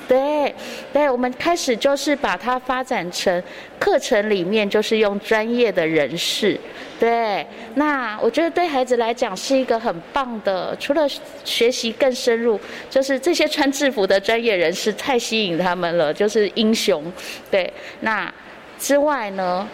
[0.07, 0.53] 对，
[0.93, 3.41] 对，我们开始就是把它发展成
[3.79, 6.59] 课程里面就是用专业的人士，
[6.99, 11.07] 对，那我觉得对孩子来讲是一个很棒的，除了
[11.43, 12.59] 学习更深入，
[12.89, 17.03] 就是这些穿制服的专业人士太吸引他们了，就是英雄，
[17.49, 18.31] 对，那。
[18.79, 19.67] 之外呢，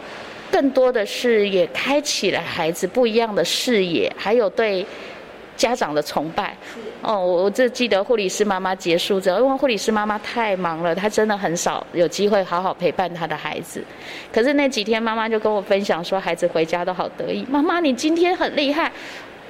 [0.51, 4.85] 更多的是也开启了孩子不一样的视野，还有对
[5.55, 6.55] 家长的崇拜。
[7.01, 13.83] 哦，我我这记得护理师妈妈结束之后，因为护理师妈妈太忙了，她真的很少有机会好好陪伴她的孩子。
[14.31, 18.91] 可是那几天妈妈就跟我分享说，孩子回家都好得意，妈妈你今天很厉害。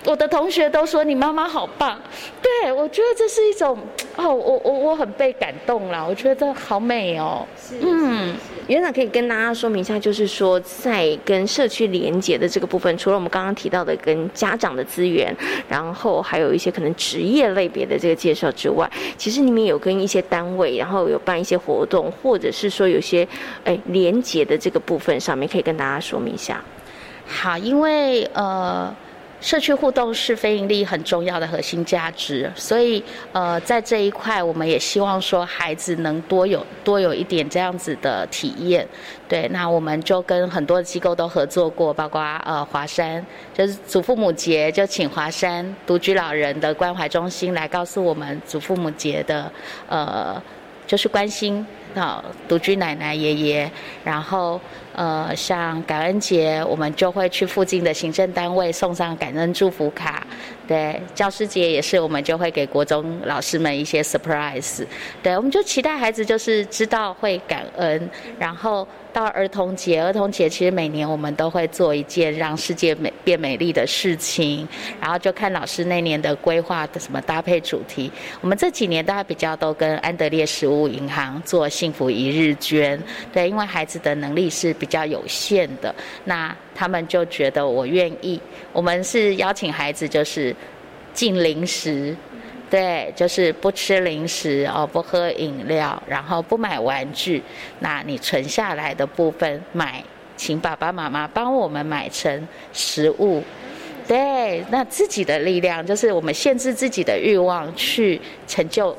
[0.06, 1.98] 我的同学都说你妈妈好棒，
[2.42, 3.78] 对我觉得这是一种
[4.18, 7.48] 哦，我我我很被感动了，我觉得好美哦。
[7.82, 8.36] 嗯，
[8.68, 15.34] 园长可以跟大家说明一下，就是说在跟社区连接的这个部分，除了我们刚刚提到的跟家长的资源，
[15.70, 23.26] 然后还有一些可能职业类别的这个介绍之外，其实你们有跟一些单位，然后有办一些活动，或者是说有些
[23.64, 26.62] 哎连接的这个部分上面，可以跟大家说明一下。
[27.26, 28.94] 好，因为呃。
[29.44, 33.04] 社区互动是非营利很重要的核心价值，所以
[33.34, 38.88] 呃，在这一块，我们也希望说孩子能多有多有一点这样子的体验。
[39.28, 49.52] 对，那我们就跟很多机构都合作过，包括呃华山，就是祖父母节就请华山独居老人的关怀中心来告诉我们祖父母节的
[49.90, 50.42] 呃，
[50.88, 53.72] 就是关心好独居奶奶爷爷，
[54.04, 54.60] 然后。
[54.96, 60.24] 呃，像感恩节，我们就会去附近的行政单位送上感恩祝福卡。
[60.68, 64.86] 对，教师节也是，我们就会给国中老师们一些 surprise。
[65.24, 74.68] 对，我们就期待孩子就是知道会感恩，然后到儿童节，儿童节其实每年我们都会做一件让世界美变美丽的事情，
[75.00, 78.12] 然后就看老师那年的规划的什么搭配主题。
[78.42, 83.02] 我们这几年大家比较都跟安德烈食物银行做幸福一日捐。
[83.32, 84.74] 对，因为孩子的能力是。
[84.74, 85.94] 比较有限的，
[86.26, 88.42] 那他们就觉得我愿意。
[88.74, 90.54] 我们是邀请孩子，就是
[91.14, 92.14] 进零食，
[92.74, 97.40] 对，就是不吃零食哦，不喝饮料，然后不买玩具。
[97.82, 100.04] 那你存下来的部分，买，
[100.36, 103.44] 请爸爸妈妈帮我们买成食物。
[104.08, 108.98] 对，那自己的力量，就是我们限制自己的欲望，去成就。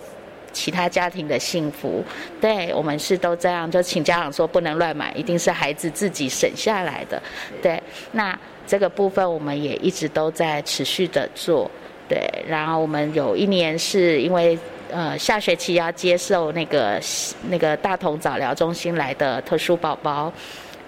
[0.52, 2.00] 其他家庭的幸福，
[2.40, 7.20] 对我们是都这样，就请家长说不能乱买，一定是孩子自己省下来的。
[7.60, 7.82] 对，
[8.12, 11.68] 那这个部分我们也一直都在持续的做。
[12.08, 14.58] 对，然后我们有一年是因为
[14.90, 17.00] 呃下学期要接受那个
[17.48, 20.32] 那个大同早疗中心来的特殊宝宝，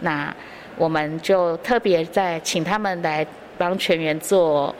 [0.01, 0.35] 那
[0.77, 3.27] 我们就特别在请他们来
[3.57, 4.75] 帮全员做。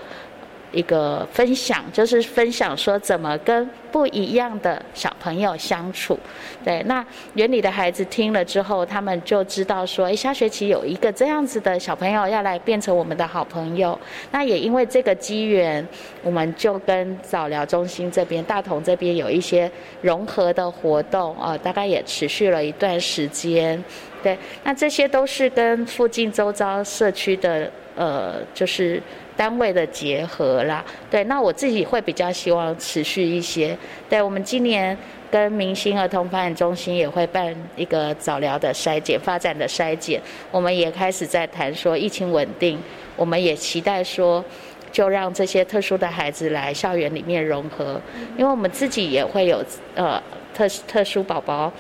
[0.73, 6.19] 一个分享就是分享说怎么跟不一样的小朋友相处，
[6.63, 13.99] 对，那园里的孩子听了之后，他们就知道说，哎，下学期有一个这样子的小朋友要来变成我们的好朋友。
[14.33, 15.87] 那也因为这个机缘，
[16.23, 19.71] 我们就跟早疗中心这边、大同这边有一些
[20.03, 23.83] 融合的活动啊，大概也持续了一段时间。
[24.23, 29.03] 对，那这些都是跟附近周遭社区的呃，就是。
[29.37, 33.77] 单位的结合啦，对，那我自己会比较希望持续一些。
[34.09, 34.97] 对我们今年
[35.31, 40.21] 跟明星儿童发展中心也会办一个早疗的筛检、发展的筛检，
[40.51, 42.79] 我们也开始在谈说疫情稳定，
[43.15, 44.43] 我们也期待说，
[44.91, 48.01] 就让这些特殊的孩子来校园里面融合，
[48.39, 49.63] 因为我们自己也会有
[49.95, 50.23] 呃
[50.55, 51.71] 特特殊宝宝，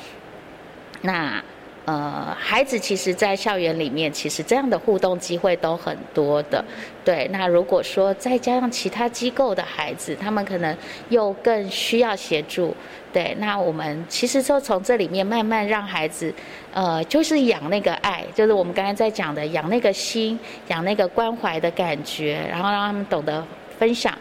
[1.00, 1.42] 那。
[1.86, 6.62] 呃，孩子其实，在校园里面，其实这样的互动机会都很多的。
[7.04, 10.76] 对，那如果说再加上其他机构的孩子，他们可能
[11.10, 12.74] 又更需要协助。
[13.12, 16.34] 对，那我们其实就从这里面慢慢让孩子，
[16.74, 23.46] 呃，就是养那个爱，就是我们刚才在讲的养那个心，养那个关怀的感觉，然后让他们懂得
[23.78, 24.12] 分享，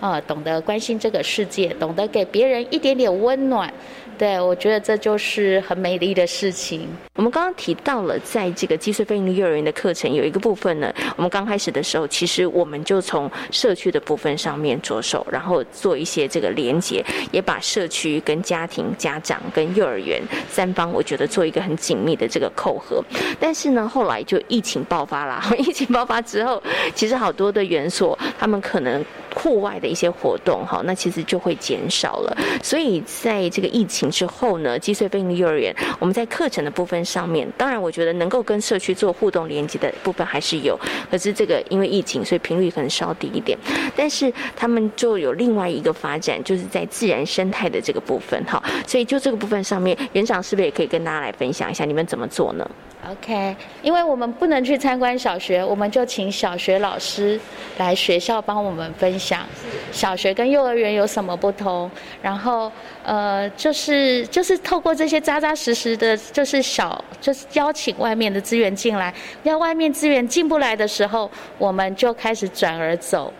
[0.00, 3.72] 呃，懂得关心这个世界，懂得给别人一点点温暖。
[4.18, 6.88] 对，我觉得这就是很美丽的事情。
[7.16, 23.02] 我们刚刚提到了，在这个积岁非营利幼儿园的课程有一个部分呢，我们刚开始的时候，其实我们就从社区的部分上面着手，然后做一些这个连接，也把社区跟家庭、家长跟幼儿园三方，我觉得做一个很紧密的这个扣合。
[23.40, 26.62] 但是呢，后来就疫情爆发了， 疫情爆发之后，
[26.94, 29.04] 其实好多的园所，他们可能
[29.34, 32.36] 户外的一些活动，哈，那其实就会减少了。
[32.62, 40.78] 所以在这个疫情之后呢，积岁非营利幼儿园，我们在课程的部分上面，当然我觉得能够跟社区做互动连接的部分还是有，
[41.10, 43.58] 可是这个因为疫情，所以频率可能稍低一点。
[43.96, 48.62] 但是他们就有另外一个发展，就是在自然生态的这个部分，哈。
[48.86, 52.68] 所以就这个部分上面，园长是不是也可以跟大家来分享一下，你们怎么做呢
[53.10, 57.40] ？OK，因为我们不能去参观小学，我们就请小学老师
[57.76, 59.46] 来学校帮我们分享
[59.92, 61.88] 小学跟幼儿园有什么不同。
[62.20, 62.70] 然后，
[63.04, 69.14] 呃，就是就是透过这些扎扎实实的，就是小就是邀请外面的资源进来，
[69.44, 73.32] 要外面资源进不来的时候，我们就开始转而走，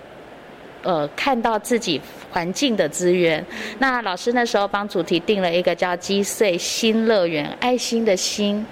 [0.83, 3.45] 呃，看到自己环境的资源。
[3.79, 8.65] 那老师那时候帮主题定了一个叫“积碎新乐园”，爱心的心。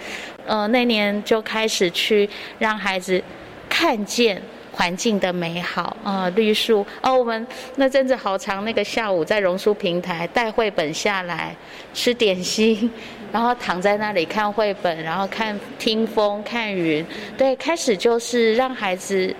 [0.47, 3.23] 呃，那年就开始去让孩子
[3.69, 4.41] 看见
[4.81, 7.14] 环境的美好啊，绿树哦。
[7.14, 11.55] 我们那阵子好长，那个下午在榕树平台带绘本下来，
[11.93, 12.91] 吃点心，
[13.31, 17.05] 然后躺在那里看绘本，然后看听风看云。
[17.37, 19.37] 对，开始就是让孩子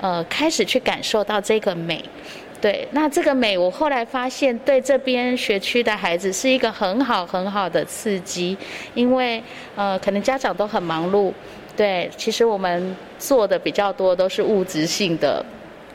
[0.00, 2.04] 呃开始去感受到这个美。
[2.60, 8.56] 对，那这个美，我后来发现对这边学区的孩子是一个很好很好的刺激，
[8.94, 9.42] 因为
[9.74, 11.32] 呃，可能家长都很忙碌，
[11.76, 15.44] 对，其实我们做的比较多都是物质性的，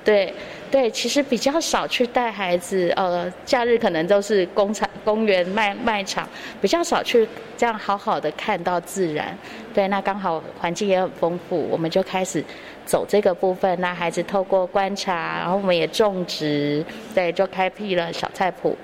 [0.03, 0.33] 对
[0.69, 6.27] 对，其实比较少去带孩子，呃，假日可能都是工厂、公园、卖卖场，
[6.61, 7.27] 比较少去
[7.57, 9.37] 这样好好的看到自然，
[9.73, 12.43] 对，那刚好环境也很丰富，我们就开始。
[12.83, 16.83] 走这个部分，那孩子透过观察，然后我们也种植，
[17.15, 18.75] 对，就开辟了小菜谱，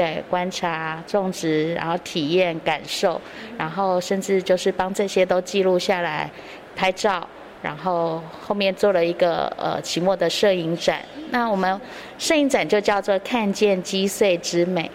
[0.00, 3.20] 对，观察、种植，然后体验、感受，
[3.58, 6.30] 然后甚至就是帮这些都记录下来，
[6.74, 7.28] 拍照，
[7.60, 11.02] 然后后面做了一个呃期末的摄影展。
[11.30, 11.78] 那我们
[12.16, 14.90] 摄影展就叫做“看见击碎之美”。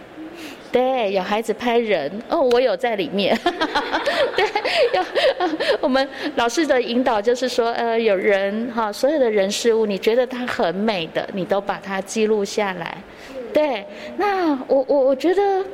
[0.74, 3.38] 对，有孩子拍人哦，我有在里面。
[4.36, 4.43] 对，
[4.95, 5.06] 有
[5.82, 12.97] 我们老师的引导就是说，呃，有人哈，所有的人事物，你觉得它很美的，你都把它记录下来。
[13.56, 13.86] 对，
[14.18, 15.66] 那我我我觉得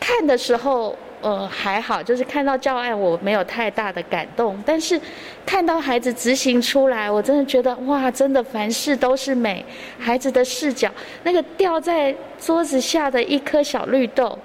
[0.00, 0.96] 看的时候。
[1.24, 5.00] 呃，还好，就是看到教案我没有太大的感动，但是
[5.46, 9.64] 看到孩子执行出来，我真的觉得哇，真的凡事都是美。
[10.00, 10.90] 孩子的视角，
[11.22, 14.36] 那个掉在桌子下的一颗小绿豆，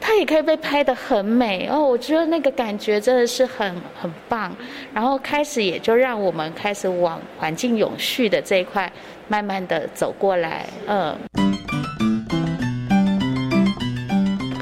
[0.00, 1.78] 它也可以被拍得很美哦。
[1.78, 4.50] 我觉得那个感觉真的是很很棒。
[4.94, 8.90] 然后开始也就让我们开始往环境永续的这一块
[9.28, 11.43] 慢慢的走过来，嗯。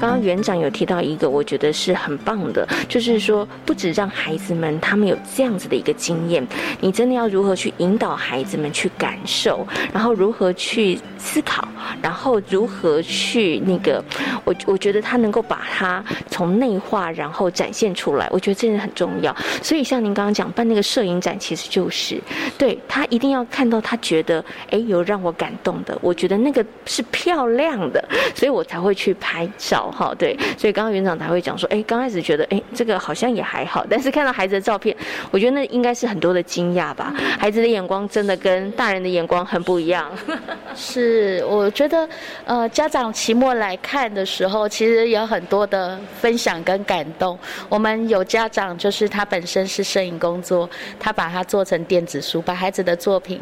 [0.03, 6.45] 刚刚园长有提到一个，我觉得是很棒的，就是说，不止让孩子们他们有这样子的一个经验，
[6.81, 11.65] 你真的要如何去引导孩子们去感受，然后如何去思考，
[12.01, 14.03] 然后如何去那个，
[14.43, 19.33] 我我觉得他能够把它从内化，然后展现出来，我觉得这的很重要。
[19.61, 22.21] 所以像您刚刚讲办那个摄影展，其实就是
[22.57, 28.03] 对他一定要看到他觉得哎有让我感动的，我觉得那个是漂亮的，
[28.35, 29.91] 所以我才会去拍照。
[29.93, 34.95] 好，对，所以刚刚园长才会讲说，哎，刚开始觉得，哎，这个好像也还好，但是看到孩子的照片，
[35.31, 37.13] 我觉得那应该是很多的惊讶吧。
[37.39, 40.11] 孩子的眼光真的跟大人的眼光很不一样。
[40.75, 42.09] 是，我觉得，
[42.45, 47.37] 呃，家长期末来看的时候，其实有很多的分享跟感动。
[47.69, 50.67] 我们有家长就是他本身是摄影工作，
[50.99, 53.39] 他把它做成电子书，把孩子的作品，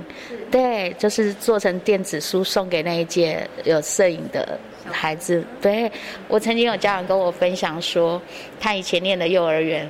[0.51, 4.59] 对，就是做成电子书送给那一届有摄影的。
[4.89, 5.91] 孩子，对
[6.27, 8.21] 我曾经有家长跟我分享说，
[8.59, 9.87] 他以前念的幼儿园，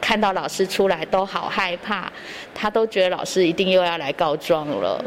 [0.00, 2.10] 看到老师出来都好害怕，
[2.54, 5.04] 他都觉得老师一定又要来告状了。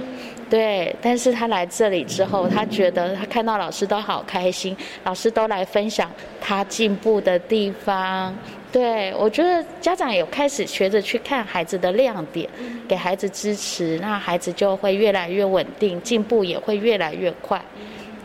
[0.48, 8.34] 对，但是他来这里之后，他觉得他看到老师都好开心，老师都来分享他进步的地方。
[8.72, 12.48] 对我觉得家长有开始学着去看孩子的亮点，
[12.88, 17.60] 给孩子支持，那孩子就会越来越稳定，进步也会越来越快。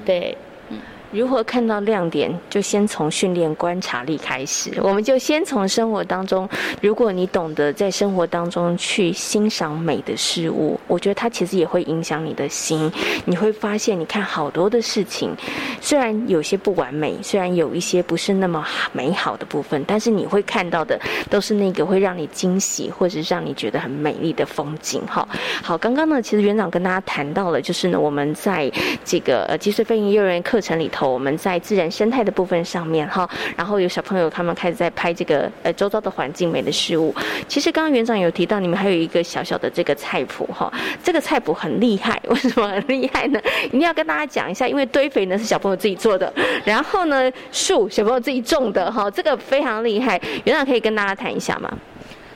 [0.04, 0.36] 对。
[1.12, 2.32] 如何看到亮点？
[2.48, 4.70] 就先从训练观察力开始。
[4.80, 6.48] 我们就先从生活当中，
[6.80, 12.88] 如果你懂得在生活当中去欣赏美的事物，我觉得它其实也会影响你的心。
[13.24, 15.34] 你会发现，你看好多的事情，
[15.80, 20.96] 虽然有些不完美，虽然有一些不是那么美好的部分，但是你会看到的
[21.28, 25.04] 都是那个会让你惊喜，或者是让你觉得很美丽的风景。
[25.08, 25.28] 哈，
[25.60, 28.70] 好，刚刚呢，其实园长跟大家谈到了，就是呢，我们在
[29.04, 30.99] 这个呃积岁飞行幼儿园课程里头。
[31.08, 37.14] 我们在自然生态的部分上面哈，然后有小朋友他们开始在拍这个呃周遭的环境美的事物。
[37.46, 40.72] 其实刚刚园长有提到，你们还有一个小小的这个菜谱哈，
[41.02, 43.40] 这个菜谱很厉害，为什么很厉害呢？
[43.66, 46.32] 一定要跟大家讲一下，因为堆肥呢是小朋友自己做的，
[46.64, 50.20] 然后呢树小朋友自己种的哈，这个非常厉害。
[50.44, 51.70] 园长可以跟大家谈一下吗？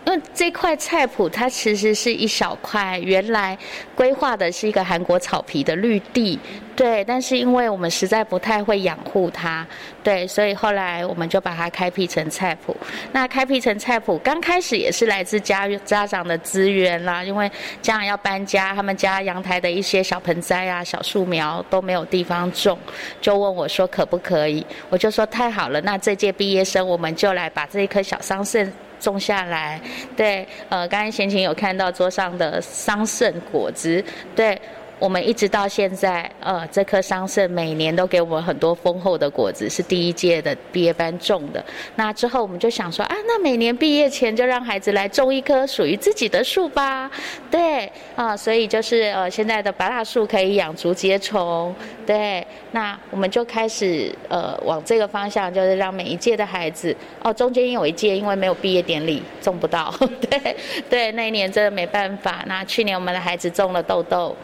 [0.06, 3.56] 因为这块菜谱它其实是一小块，原来
[3.94, 6.38] 规划的是一个韩国草皮的绿地，
[6.76, 7.02] 对。
[7.04, 9.66] 但是因为我们实在不太会养护它，
[10.02, 12.76] 对，所以后来我们就把它开辟成菜谱。
[13.12, 17.50] 那开辟成菜谱，刚开始也是来自家家长的资源啦，因为
[17.80, 22.78] 家长要搬家，他们家阳台的一些小盆栽啊、小树苗都没有地方种，
[23.22, 24.64] 就问我说可不可以？
[24.90, 28.70] 我就说太好了，那这届毕业生我们就来把这一棵小桑葚。
[29.04, 29.78] 种下来，
[30.16, 34.02] 对，呃，刚才贤琴有看到桌上的桑葚果子，
[34.34, 34.58] 对。
[34.98, 41.62] 我们一直到现在，呃，这棵桑葚每年都给我们很多丰厚的果子，是第一届的毕业班种的。
[41.96, 47.10] 那之后我们就想说，啊，那每年毕业前就让孩子来种一棵属于自己的树吧。
[47.50, 51.74] 对，啊，所以就是呃，现在的白蜡树可以养竹节虫。
[52.06, 59.92] 对，那我们就开始呃往这个方向，就是让每一届的孩子，哦，中间有一届因为没有毕业典礼种不到，
[60.30, 60.56] 对，
[60.88, 62.44] 对，那一年真的没办法。
[62.46, 64.34] 那去年我们的孩子种了豆豆。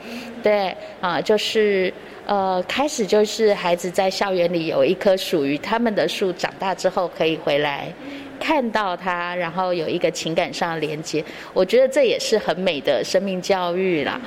[0.42, 1.92] 对啊，就是
[2.26, 7.92] 呃，开始就是孩子在校园里有一棵属于他们的树，长大之后可以回来。
[8.38, 11.22] 看到它，然后有一个情感上的连接，
[11.52, 14.18] 我觉得这也是很美的生命教育啦。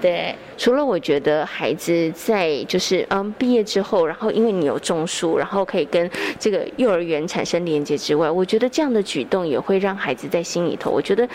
[0.00, 11.28] 对，除了我觉得孩子在就是嗯毕业之后，然后因为你有种树，然后可以跟这个幼儿园产生连接之外，我觉得这样的举动也会让孩子在心里头，我觉得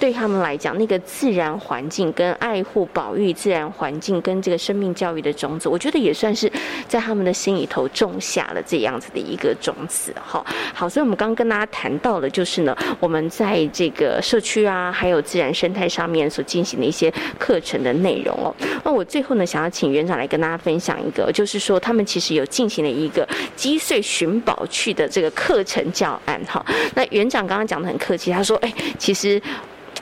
[0.00, 6.50] 对他们来讲，那个自然环境跟爱护、保育自然环境跟这个生命教育的种子，我觉得也算是
[6.88, 10.12] 在他们的心里头种下了这样子的一个种子。
[10.20, 10.44] 哈，
[10.74, 12.00] 好，所以我们刚刚跟大家谈。
[12.00, 18.54] 到的就是呢，我们在这个社区啊，还有自然生态上面所进行的一些课程的内内容哦。
[18.84, 26.64] 那我最后呢，想要请园长来跟大家分享一个，就是说他们其实有进行了一个击碎寻宝去的这个课程教案哈。
[26.94, 29.40] 那园长刚刚讲的很客气，他说：“哎，其实。”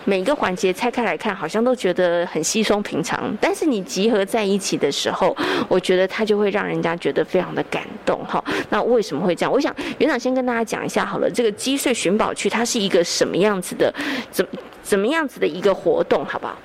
[0.05, 5.37] 每一个环节拆开来看，好像都觉得很稀松平常，但是你集合在一起的时候，
[5.69, 8.43] 我觉得它就会让人家觉得非常的感动哈。
[8.71, 9.53] 那为什么会这样？
[9.53, 13.93] 我想园长先跟大家讲一下好了，这个击碎寻宝区它是一个什么样子的，
[14.31, 14.47] 怎
[14.83, 16.57] 怎么样子的一个活动，好不好？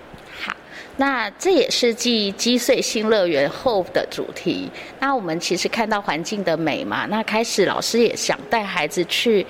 [0.97, 4.69] 那这也是继击碎新乐园后的主题。
[4.99, 9.45] 那我们其实看到环境的美嘛，那开始老师也想带孩子去。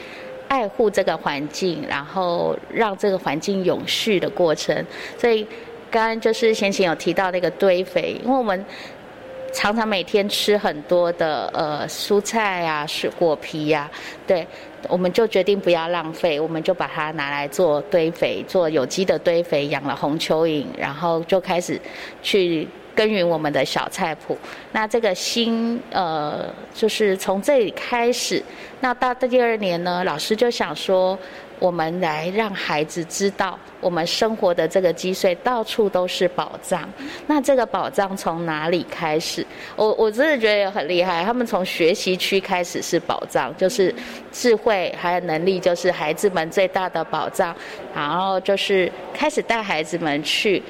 [0.50, 4.86] 爱护这个环境，然后让这个环境永续的过程。
[5.18, 5.44] 所以，
[5.89, 8.64] 刚刚就是先前有提到那个堆肥，因为我们
[9.52, 13.89] 常常每天吃很多的呃蔬菜啊、水果皮呀，
[14.28, 14.46] 对，
[14.88, 21.80] 我们就决定不要浪费，我们就把它拿来做堆肥，做有机的堆肥，养了红蚯蚓，然后就开始
[22.22, 22.68] 去。
[22.96, 24.38] 耕耘我们的小菜谱，
[24.72, 28.40] 那这个新呃，就是从这里开始。
[28.82, 31.18] 那到第二年呢，老师就想说，
[31.64, 36.89] 我们来让孩子知道，我们生活的这个积税到处都是宝藏。
[37.26, 39.47] 那这个宝藏从哪里开始？
[39.78, 41.24] 我我真的觉得也很厉害。
[41.24, 43.95] 他们从学习区开始是宝藏，就是
[44.30, 47.55] 智慧还有能力，就是孩子们最大的宝藏。
[47.95, 50.61] 然后就是开始带孩子们去。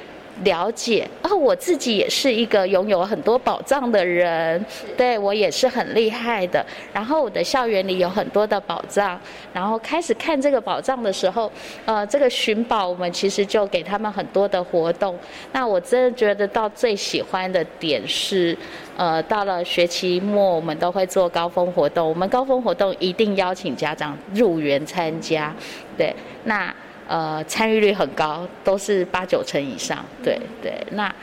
[0.43, 4.63] 了解哦，我自己也是一个拥有很多宝藏的人，
[4.97, 6.65] 对我也是很厉害的。
[6.91, 9.19] 然后我的校园里有很多的宝藏，
[9.53, 11.51] 然后开始看这个宝藏的时候，
[11.85, 15.17] 呃，这个寻宝我们其实就给他们很多的活动。
[15.51, 18.57] 那我真的觉得到最喜欢的点是，
[18.97, 25.53] 呃，到了学期末我们都会做高峰活动，我们高峰活动一定邀请家长入园参加，
[25.95, 26.13] 对，
[26.45, 26.73] 那。
[27.07, 30.03] 呃，参与率很高，都是八九成以上。
[30.23, 31.13] 对对，那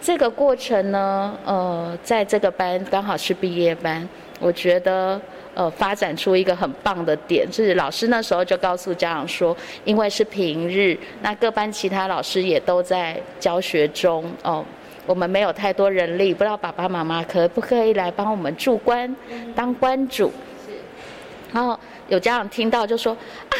[0.00, 4.08] 这个过程呢，呃，在这个班刚好是毕业班，
[4.40, 5.20] 我觉得
[5.54, 14.64] 呃，发展出一个很棒的点，就是老师那时候就告诉家长说，因为是平日，那各班其他老师也都在教学中哦。
[15.04, 19.14] 我们没有太多人力，不知道爸爸妈妈可不可以来帮我们助关，
[19.54, 20.32] 当关主。
[21.52, 21.78] 然后
[22.08, 23.12] 有家长听到就说
[23.50, 23.56] 啊，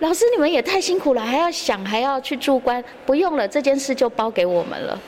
[0.00, 5.00] 老师你们也太辛苦了，还要想还要去住关，不用了，这件事就包给我们了。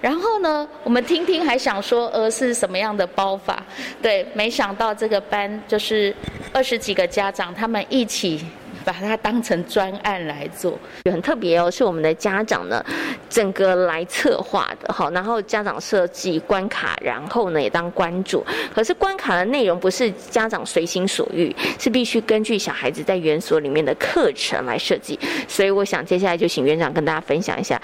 [0.00, 3.62] 然后呢，我们听听还想说，呃，是什么样的包法？
[4.02, 6.14] 对，没想到这个班就是
[6.52, 8.44] 二十几个家长，他们一起。
[8.84, 10.78] 把它当成专案来做，
[11.10, 11.70] 很特别哦。
[11.70, 12.84] 是我们的家长呢，
[13.28, 15.10] 整个来策划的哈。
[15.10, 18.44] 然后家长设计关卡，然后呢也当关主。
[18.74, 25.18] 可是关卡的内容不是家长随心所欲，是必须根据小孩子在园所里面的课程来设计。
[25.48, 27.80] 所以我想接下来就请园长跟大家分享一下，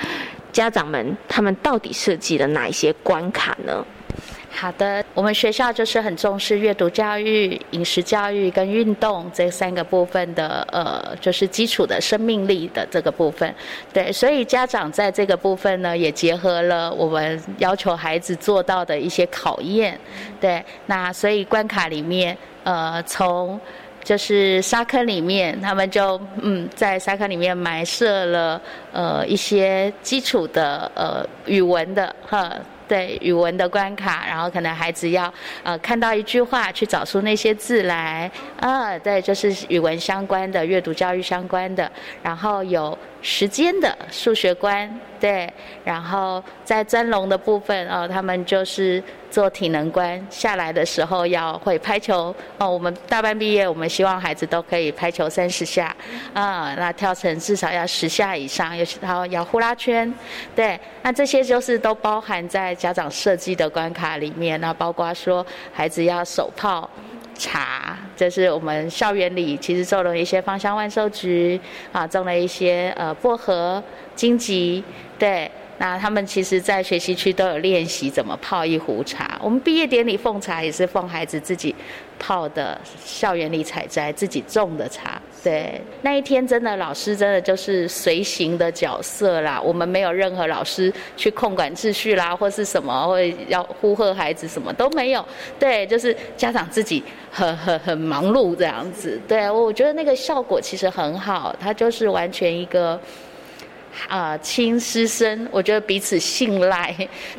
[0.53, 3.85] 家长们他们到底设计了哪一些关卡呢？
[4.61, 13.55] 好的，我们学校就是很重视阅读教育、饮食教育跟运动这三个部分的，呃，就是基础的生命力的这个部分。
[13.91, 19.99] 对，所以家长在这个部分呢，也结合了我们要求孩子做到的一些考验。
[20.39, 23.59] 对，那所以关卡里面，呃，从
[24.05, 28.61] 就是沙坑里面，他们就嗯，在沙坑里面埋设了
[28.93, 32.55] 呃一些基础的呃语文的哈。
[32.91, 35.33] 对语文的关卡，然后可能孩子要
[35.63, 38.29] 呃看到一句话，去找出那些字来，
[38.59, 41.89] 啊，对，就是语文相关的、阅读教育相关的，
[42.21, 44.89] 然后有时间的数学关，
[45.21, 45.53] 对，
[45.85, 52.69] 然后在钻龙的部分哦，他们就是做体能关，下来的时候要会拍球哦。
[52.69, 55.95] 我们大班毕业，我们希望孩子都可以拍球三十下，
[56.33, 60.13] 啊，那跳绳至少要十下以上，然后要呼啦圈，
[60.57, 62.71] 对，那这些就是都包含在。
[62.81, 66.89] 家长设计的关卡里面，那包括说孩子要手泡
[67.41, 71.59] 茶，这是我们校园里其实种了一些芳香万寿菊
[71.91, 73.83] 啊，种了一些呃薄荷、
[74.15, 74.85] 荆棘，
[75.19, 75.51] 对。
[75.81, 79.41] 那他们其实，在学习区都有练习怎么泡一壶茶。
[79.43, 81.75] 我们毕业典礼奉茶也是奉孩子自己
[82.19, 85.19] 泡的，校园里采摘自己种的茶。
[85.43, 89.59] 对，那一天真的老师真的就是随行的角色啦。
[89.59, 93.19] 我们没有任何老师去控管秩序啦，或是什么，或
[93.49, 95.25] 要呼喝孩子，什么都没有。
[95.59, 97.03] 对，就是家长自己
[97.33, 99.19] 很很很忙碌这样子。
[99.27, 103.01] 对，我觉得那个效果其实很好，它就是完全一个。
[104.09, 106.95] 啊，亲师生，我觉得彼此信赖，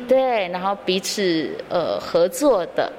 [0.08, 2.92] 对，然后彼此呃合作的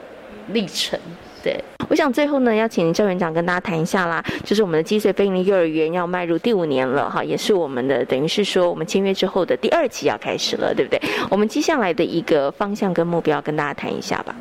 [0.50, 1.00] 历程，
[1.44, 1.58] 对。
[1.90, 11.00] 我想最后呢，要请赵园长跟大家谈一下啦，就是我们的积水飞林幼儿园要迈入第五年了哈，也是我们的等于是说我们签约之后的第二期要开始了，对不对？
[11.30, 14.36] 我们接下来的一个方向跟目标，跟大家谈一下吧。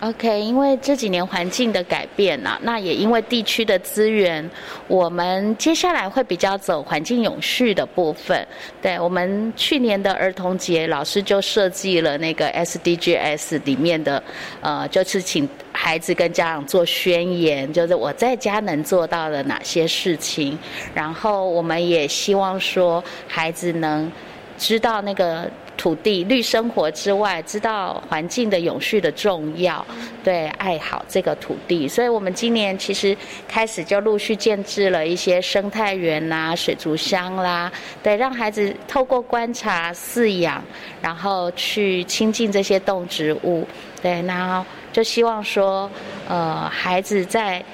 [0.00, 4.48] OK，因为这几年环境的改变呐，那也因为地区的资源，
[4.86, 8.46] 我们接下来会比较走环境永续的部分。
[8.80, 14.22] 对我们去年的儿童节，老师就设计了那个 SDGs 里面的，
[14.60, 20.56] 呃，就是请孩子跟家长做宣言，就是我在家能做到的哪些事情。
[20.94, 24.08] 然后我们也希望说，孩子能
[24.56, 25.50] 知道那个。
[25.78, 29.82] 土地绿生活之外，知道环境的永续的重要，
[30.24, 33.16] 对，爱好这个土地，所以我们今年其实
[33.46, 37.70] 开始就陆续建制了一些生态园啦、水族箱啦，
[38.02, 40.62] 对，让孩子透过观察、饲养，
[41.00, 43.64] 然后去亲近这些动植物，
[44.02, 45.88] 对，然后就希望说，
[46.28, 47.64] 呃，孩子在。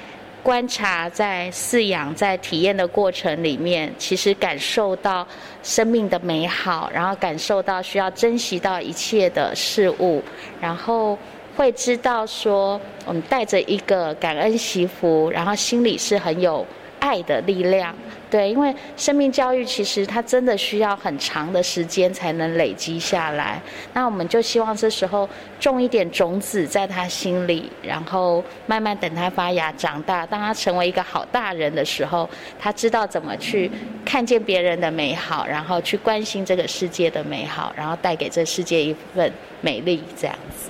[0.45, 5.27] 观察在饲养在体验的过程里面，其实感受到
[5.63, 10.21] 生命的美好，然后感受到需要珍惜到一切的事物，
[10.61, 11.17] 然后
[11.57, 16.63] 会知道说，我们带着一个感恩祈福，然后心里是很有
[16.99, 17.95] 爱的力量。
[18.35, 23.61] 对，因为生命教育其实它真的需要很长的时间才能累积下来。
[23.93, 32.29] 那我们就希望这时候种一点种子在他心里，然后慢慢等他发芽长大，当他成为一个好大人的时候，
[32.59, 33.71] 他知道怎么去
[34.03, 39.31] 看见别人的美好，然后去关心这个世界的美好，然后带给这世界一份
[39.61, 40.69] 美丽，这样子。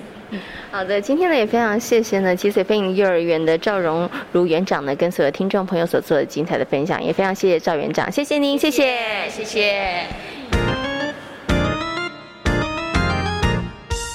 [0.70, 10.35] 好的，今天呢也非常谢谢呢七岁飞影幼儿园的赵荣如园长呢跟所有听众朋友所做的精彩的分享，也非常谢谢赵园长，谢谢您，谢谢，谢谢。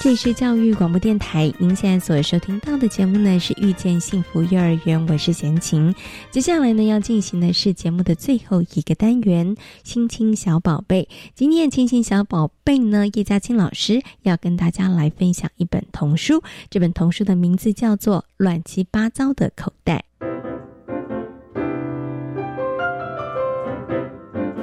[0.04, 5.94] 这里是教育广播电台，您现在所收听到的节目呢是遇见幸福幼儿园，我是贤琴。
[6.32, 11.08] 接下来呢要进行的是节目的最后一个单元——亲亲小宝贝。
[11.36, 16.42] 今天亲亲小宝贝呢，叶嘉青老师要跟大家来分享一本童书，
[16.72, 20.04] 这本童书的名字叫做《乱七八糟的口袋》。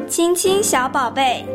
[0.09, 1.47] 亲亲小宝贝。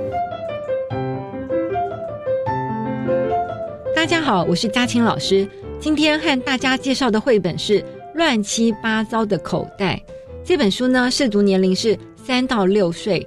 [3.96, 5.48] 大家好，我是嘉青老师。
[5.80, 7.80] 今天和大家介绍的绘本是
[8.16, 10.02] 《乱七八糟的口袋》。
[10.44, 13.26] 这本书呢，涉读年龄是三到六岁。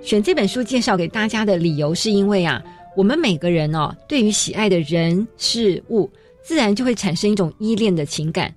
[0.00, 2.62] 选这本书介绍给大家的理由，是因为啊，
[2.96, 6.08] 我们每个人哦，对于喜爱的人事物，
[6.42, 8.54] 自然就会产生一种依恋的情感。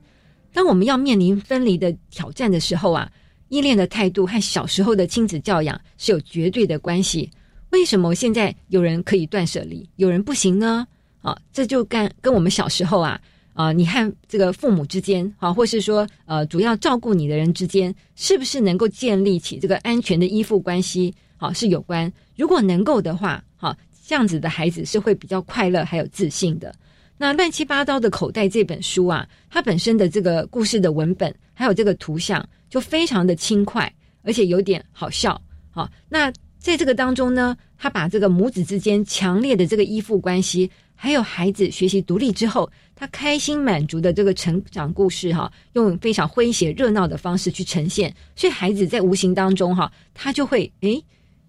[0.54, 3.12] 当我们要面临分离的挑战的时候啊，
[3.50, 7.30] 依恋的态度和小时候的亲子教养是有绝对的关系。
[7.72, 10.88] 为什么现在有人可以断舍离，有人不行呢？
[11.22, 13.20] 啊，这就跟跟我们小时候啊
[13.54, 21.14] 啊，你和这个父母之间啊，或是说呃，主要照顾你的人之间，是不是能够建立起这个安全的依附关系？
[21.36, 22.12] 好，是有关。
[22.36, 26.74] 如果能够的话，好，这样子的孩子是会比较快乐，还有自信的。
[27.18, 33.92] 那乱七八糟的口袋这本书啊，它本身的这个故事的文本，还有这个图像，就非常的轻快，
[34.22, 35.42] 而且有点好笑。
[35.72, 40.70] 好，那在这个当中呢，他把这个母子之间强烈的这个依附关系。
[41.00, 51.02] 还有孩子学习独立之后，他开心满足的这个成长故事，哈，用非常诙谐热闹的方式去呈现，所以孩子在无形当中，哈，他就会诶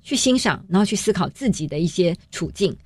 [0.02, 2.76] 去欣赏，然后去思考自己的一些处境。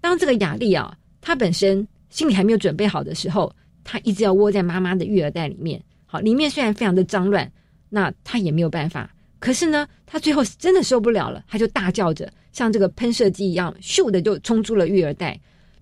[0.00, 3.54] 当这个雅丽啊，他本身心里还没有准备好的时候，
[3.84, 7.52] 他一直要窝在妈妈的育儿袋里面，好，里面虽然非常的脏乱，
[7.90, 9.14] 那他也没有办法。
[9.38, 15.38] 可是呢，他最后真的受不了了，他就大叫着，像这个喷射机一样，咻的就冲出了育儿袋。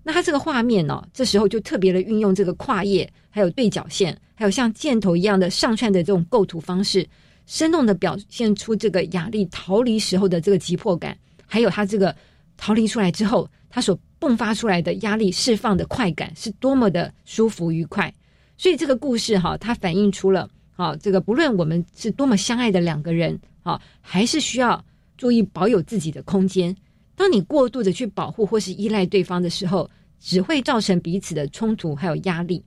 [0.07, 7.03] 那它这个画面呢，这时候就特别的运用这个跨页，还有对角线，还有像箭头一样的上串的这种构图方式，
[7.47, 12.15] 生动的表现出这个雅丽逃离时候的这个急迫感，还有他这个
[12.55, 18.13] 逃离出来之后，他所迸发出来的压力释放的快感是多么的舒服愉快。
[18.57, 24.85] 所以这个故事哈，它反映出了啊，这个不论我们是多么相爱的两个人啊，还是需要
[25.17, 26.75] 注意保有自己的空间。
[27.15, 29.89] 当你过度的去保护或是依赖对方的时候，
[30.19, 32.63] 只会造成彼此的冲突还有压力。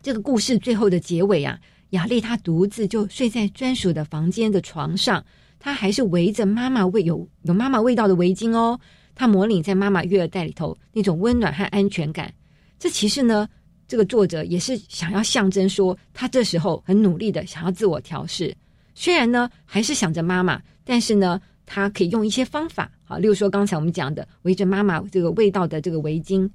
[0.00, 1.58] 这个故事最后的结尾啊，
[1.90, 5.24] 雅丽她独自就睡在专属的房间的床上，
[5.58, 8.78] 她还是围着妈妈味有有妈妈味道的围巾哦，
[9.14, 12.32] 她模拟在妈妈育儿袋里头那种温暖和安全感。
[12.78, 13.48] 这其实呢，
[13.88, 18.56] 这个作者也是想要象征说，他这时候很努力的想要自我调试，
[18.94, 21.40] 虽然呢还是想着妈妈，但是呢。
[21.68, 26.48] 他可以用一些方法，好，例如说刚才我们讲的围着妈妈这个味道的这个围巾。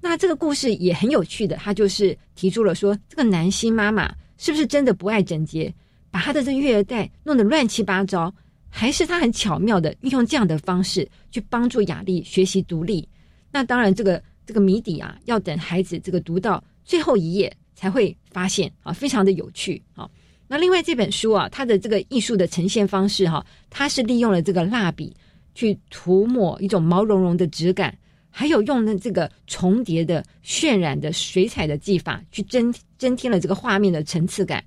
[0.00, 5.72] 那这个故事也很有趣的，他就是提出了说，这个南希妈妈是不是真的不爱整洁，
[6.10, 8.32] 把她的这育儿袋弄得乱七八糟，
[8.68, 13.08] 还是她很巧妙的运用这样的方式去帮助雅丽学习独立？
[13.50, 20.08] 那当然，这个这个谜底啊，要等孩子这个读到最后一页才会发现啊，非常的有趣啊。
[20.48, 25.12] 那另外这本书啊，它的这个艺术的呈现方式哈，它是利用了这个蜡笔
[25.54, 27.96] 去涂抹一种毛茸茸的质感，
[28.30, 34.62] 还有用的这个重叠的渲染的水彩的技法去增增添了这个画面的层次感。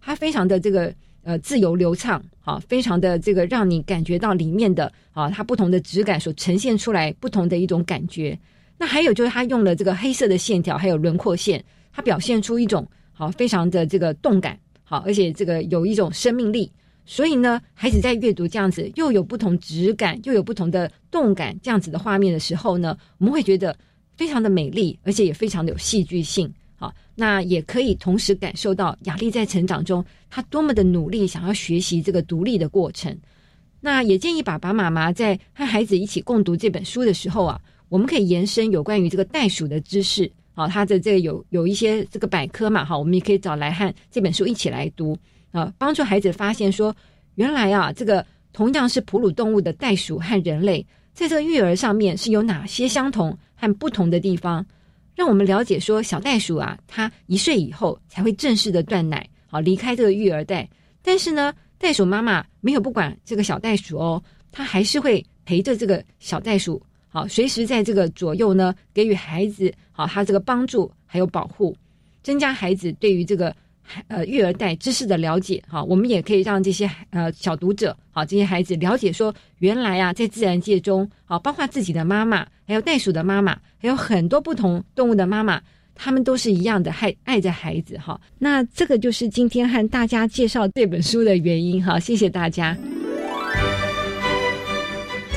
[0.00, 8.38] 它非常的这个呃自由流畅啊，非常的这个让你感觉到里面的啊它不同的质感所呈现出来不同的一种感觉。
[8.78, 14.56] 那还有就是它用了这个黑色的线条还有轮廓线，它表现出一种好非常的这个动感。
[14.84, 16.70] 好，而且这个有一种生命力，
[17.06, 23.76] 所以呢，孩子在阅读这样子又有不同质感，又有不同的动感这样子的画面的时候呢，我们会觉得
[24.16, 26.52] 非常的美丽，而且也非常的有戏剧性。
[26.76, 33.16] 好，那也可以同时感受到雅丽在成长中，她多么的努力，想要学习这个独立的过程。
[33.80, 40.30] 那也建议爸爸妈妈在和孩子一起共读这本书的时候啊，我们可以延伸有关于这个袋鼠的知识。
[40.54, 45.18] 好，他的这个有有一些这个百科嘛，哈，我们也可以找来汉这本书一起来读
[45.50, 46.94] 啊，帮助孩子发现说，
[47.34, 54.64] 原来啊，这个同样是哺乳动物的袋鼠和人类，在这个育儿上面是有哪些相同和不同的地方，
[55.16, 60.70] 让我们了解说，小袋鼠啊，它一岁以后才会正式的断奶，好离开这个育儿袋，
[61.02, 66.80] 但是呢，袋鼠妈妈没有不管这个小袋鼠哦，它还是会陪着这个小袋鼠。
[67.14, 71.72] 好，随时在这个左右呢，给予孩子好他这个帮助还有保护，
[72.24, 73.54] 增加孩子对于这个
[74.08, 75.62] 呃育儿袋知识的了解。
[75.68, 85.62] 好，我们也可以让这些呃小读者好这些孩子了解说，原来啊在自然界中，好包括自己的妈妈，还有袋鼠的妈妈，还有很多不同动物的妈妈，
[85.94, 87.96] 他们都是一样的爱爱着孩子。
[87.96, 91.80] 哈，那这个就是今天和大家介绍这本书的原因。
[91.84, 92.76] 哈，谢谢大家。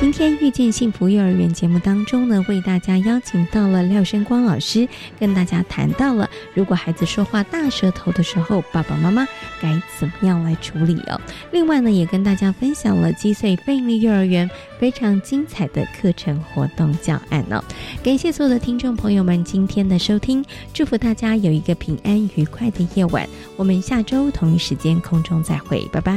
[0.00, 4.88] 今天遇见幸福幼儿园节目当中呢，为大家邀请到了廖生光老师，
[5.18, 9.26] 跟大家谈到了如果孩子说话大舌头的时候，爸爸妈妈
[9.60, 11.20] 该怎么样来处理哦。
[11.50, 17.62] 另外呢，也跟大家分享了积岁贝利幼儿园非常精彩的课程活动教案哦。
[18.00, 23.28] 感谢所有的听众朋友们今天的收听，祝福大家有一个平安愉快的夜晚。
[23.56, 26.16] 我们下周同一时间空中再会，拜拜。